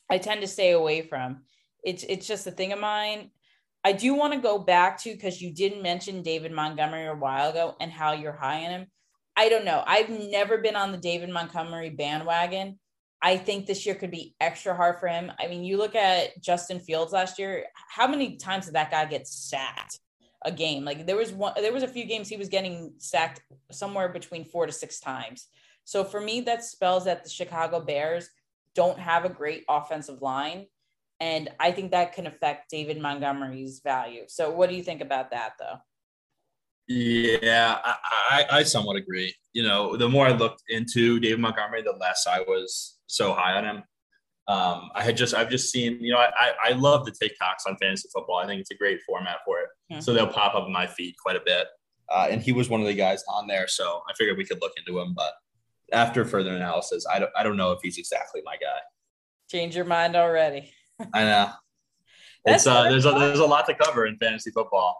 [0.09, 1.43] I tend to stay away from.
[1.83, 3.31] It's it's just a thing of mine.
[3.83, 7.51] I do want to go back to because you didn't mention David Montgomery a while
[7.51, 8.87] ago and how you're high on him.
[9.37, 9.83] I don't know.
[9.85, 12.79] I've never been on the David Montgomery bandwagon.
[13.21, 15.31] I think this year could be extra hard for him.
[15.39, 17.65] I mean, you look at Justin Fields last year.
[17.89, 19.99] How many times did that guy get sacked
[20.45, 20.85] a game?
[20.85, 23.41] Like there was one, there was a few games he was getting sacked
[23.71, 25.47] somewhere between four to six times.
[25.83, 28.29] So for me, that spells that the Chicago Bears
[28.75, 30.67] don't have a great offensive line.
[31.19, 34.25] And I think that can affect David Montgomery's value.
[34.27, 35.77] So, what do you think about that, though?
[36.87, 37.95] Yeah, I,
[38.29, 39.33] I, I somewhat agree.
[39.53, 43.53] You know, the more I looked into David Montgomery, the less I was so high
[43.53, 43.83] on him.
[44.47, 47.75] Um, I had just, I've just seen, you know, I, I love the TikToks on
[47.81, 48.37] fantasy football.
[48.37, 49.67] I think it's a great format for it.
[49.89, 49.99] Yeah.
[49.99, 51.67] So they'll pop up in my feed quite a bit.
[52.09, 53.67] Uh, and he was one of the guys on there.
[53.67, 55.13] So I figured we could look into him.
[55.13, 55.33] But
[55.91, 58.79] after further analysis, I don't, I don't know if he's exactly my guy.
[59.49, 60.71] Change your mind already.
[61.13, 61.49] I know.
[62.45, 64.97] it's uh, there's a, there's a lot to cover in fantasy football.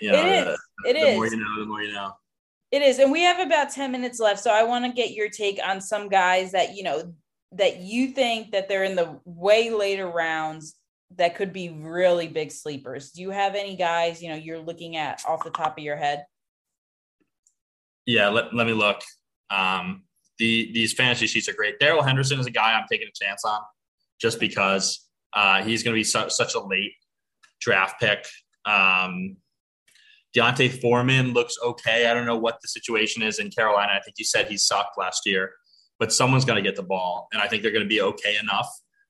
[0.00, 0.44] You know, it is.
[0.84, 1.16] The, it the is.
[1.16, 2.12] more you know, the more you know.
[2.72, 5.30] It is, and we have about ten minutes left, so I want to get your
[5.30, 7.14] take on some guys that you know
[7.52, 10.74] that you think that they're in the way later rounds
[11.16, 13.12] that could be really big sleepers.
[13.12, 15.96] Do you have any guys you know you're looking at off the top of your
[15.96, 16.24] head?
[18.06, 19.02] Yeah, let, let me look.
[19.50, 20.04] Um,
[20.38, 21.78] the these fantasy sheets are great.
[21.78, 23.60] Darrell Henderson is a guy I'm taking a chance on,
[24.20, 26.92] just because uh, he's going to be su- such a late
[27.60, 28.26] draft pick.
[28.64, 29.36] Um,
[30.34, 32.06] D'Onta Foreman looks okay.
[32.06, 33.92] I don't know what the situation is in Carolina.
[33.94, 35.52] I think you said he sucked last year,
[35.98, 38.36] but someone's going to get the ball, and I think they're going to be okay
[38.40, 38.68] enough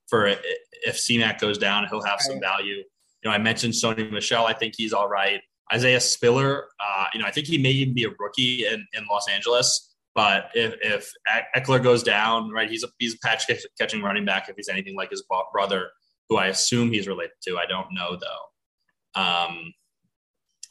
[0.09, 0.41] for it.
[0.87, 2.76] if CMAC goes down, he'll have some value.
[2.76, 2.84] You
[3.24, 4.47] know, I mentioned Sony Michel.
[4.47, 5.41] I think he's all right.
[5.72, 9.05] Isaiah Spiller, uh, you know, I think he may even be a rookie in, in
[9.11, 9.95] Los Angeles.
[10.14, 11.12] But if, if
[11.57, 14.49] Ekeler goes down, right, he's a he's a patch catching running back.
[14.49, 15.22] If he's anything like his
[15.53, 15.91] brother,
[16.28, 19.20] who I assume he's related to, I don't know though.
[19.20, 19.74] Um,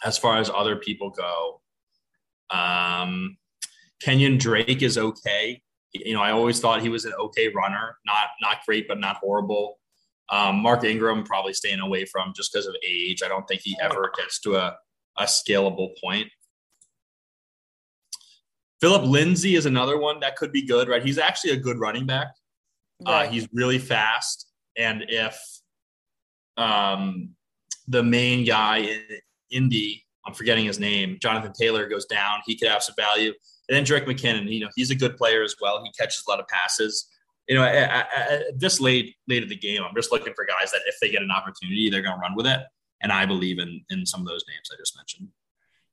[0.04, 1.62] as far as other people go,
[2.50, 3.38] um,
[4.04, 5.62] Kenyan Drake is okay.
[6.04, 9.18] You know, I always thought he was an okay runner, not not great, but not
[9.18, 9.80] horrible.
[10.30, 13.22] Um, Mark Ingram probably staying away from just because of age.
[13.24, 14.76] I don't think he ever gets to a,
[15.18, 16.28] a scalable point.
[18.82, 21.04] Phillip Lindsay is another one that could be good, right?
[21.04, 22.28] He's actually a good running back.
[23.06, 23.28] Uh, right.
[23.28, 25.38] Uh, he's really fast, and if
[26.58, 27.36] um,
[27.88, 29.02] the main guy in
[29.52, 33.34] Indy, I'm forgetting his name, Jonathan Taylor goes down, he could have some value.
[33.68, 35.84] And then Drake McKinnon, you know, he's a good player as well.
[35.84, 37.10] He catches a lot of passes.
[37.48, 38.08] You know, at,
[38.58, 41.22] this late late of the game, I'm just looking for guys that if they get
[41.22, 42.60] an opportunity, they're going to run with it.
[43.02, 45.30] And I believe in in some of those names I just mentioned.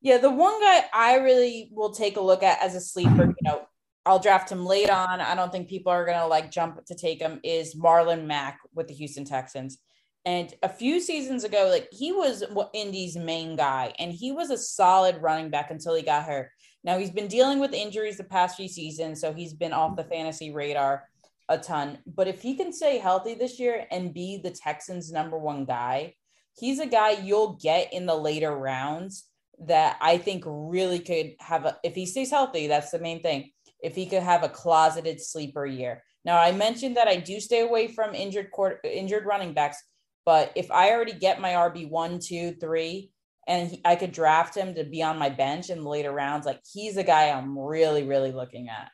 [0.01, 3.35] Yeah, the one guy I really will take a look at as a sleeper, you
[3.43, 3.67] know,
[4.05, 5.21] I'll draft him late on.
[5.21, 7.41] I don't think people are gonna like jump to take him.
[7.45, 9.79] Is Marlon Mack with the Houston Texans?
[10.25, 14.59] And a few seasons ago, like he was Indy's main guy, and he was a
[14.59, 16.51] solid running back until he got hurt.
[16.85, 20.05] Now he's been dealing with injuries the past few seasons, so he's been off the
[20.05, 21.09] fantasy radar
[21.49, 21.99] a ton.
[22.07, 26.15] But if he can stay healthy this year and be the Texans' number one guy,
[26.59, 29.25] he's a guy you'll get in the later rounds
[29.67, 33.51] that I think really could have a, if he stays healthy, that's the main thing.
[33.81, 36.03] If he could have a closeted sleeper year.
[36.25, 39.83] Now, I mentioned that I do stay away from injured court, injured running backs,
[40.25, 43.11] but if I already get my RB one, two, three,
[43.49, 46.47] and he, I could draft him to be on my bench in the later rounds,
[46.47, 48.91] like he's a guy I'm really, really looking at.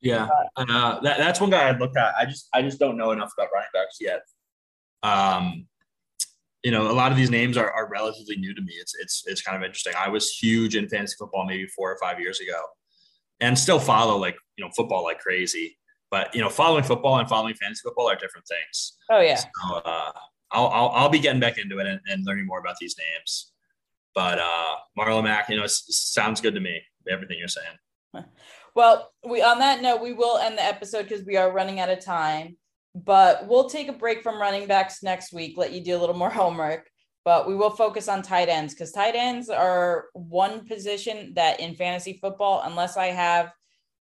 [0.00, 2.14] Yeah, uh, that, that's one guy I'd look at.
[2.18, 4.22] I just, I just don't know enough about running backs yet.
[5.04, 5.66] Um,
[6.64, 8.72] you know, a lot of these names are, are relatively new to me.
[8.74, 9.94] It's it's it's kind of interesting.
[9.96, 12.60] I was huge in fantasy football maybe four or five years ago,
[13.40, 15.78] and still follow like you know football like crazy.
[16.10, 18.96] But you know, following football and following fantasy football are different things.
[19.10, 19.36] Oh yeah.
[19.36, 20.12] So, uh,
[20.52, 23.52] I'll, I'll I'll be getting back into it and, and learning more about these names.
[24.14, 26.80] But uh, Marlon Mack, you know, it sounds good to me.
[27.10, 28.24] Everything you're saying.
[28.74, 31.90] Well, we on that note, we will end the episode because we are running out
[31.90, 32.56] of time
[32.94, 36.16] but we'll take a break from running backs next week, let you do a little
[36.16, 36.88] more homework.
[37.24, 41.76] But we will focus on tight ends because tight ends are one position that in
[41.76, 43.52] fantasy football, unless I have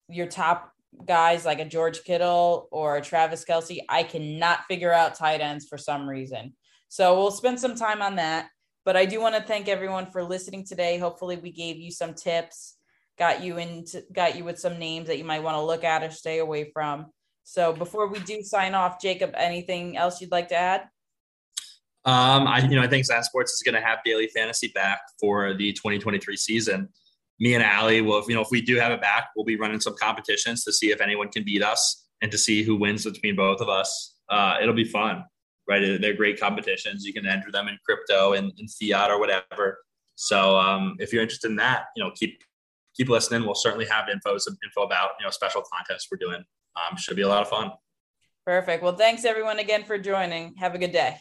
[0.08, 0.72] your top
[1.06, 3.80] guys like a George Kittle or Travis Kelce.
[3.88, 6.54] I cannot figure out tight ends for some reason.
[6.88, 8.48] So we'll spend some time on that.
[8.84, 10.98] But I do want to thank everyone for listening today.
[10.98, 12.76] Hopefully, we gave you some tips,
[13.16, 16.02] got you into, got you with some names that you might want to look at
[16.02, 17.06] or stay away from.
[17.44, 20.82] So before we do sign off, Jacob, anything else you'd like to add?
[22.04, 25.00] Um, I you know I think Zan Sports is going to have daily fantasy back
[25.20, 26.88] for the 2023 season.
[27.40, 29.56] Me and Ally will, if, you know, if we do have it back, we'll be
[29.56, 33.04] running some competitions to see if anyone can beat us and to see who wins
[33.04, 34.16] between both of us.
[34.28, 35.24] Uh, it'll be fun,
[35.68, 36.00] right?
[36.00, 37.04] They're great competitions.
[37.04, 39.78] You can enter them in crypto and, and fiat or whatever.
[40.14, 42.42] So um, if you're interested in that, you know, keep
[42.94, 43.44] keep listening.
[43.44, 46.44] We'll certainly have info some info about you know special contests we're doing.
[46.76, 47.72] Um, should be a lot of fun.
[48.46, 48.82] Perfect.
[48.82, 50.54] Well, thanks everyone again for joining.
[50.56, 51.18] Have a good day.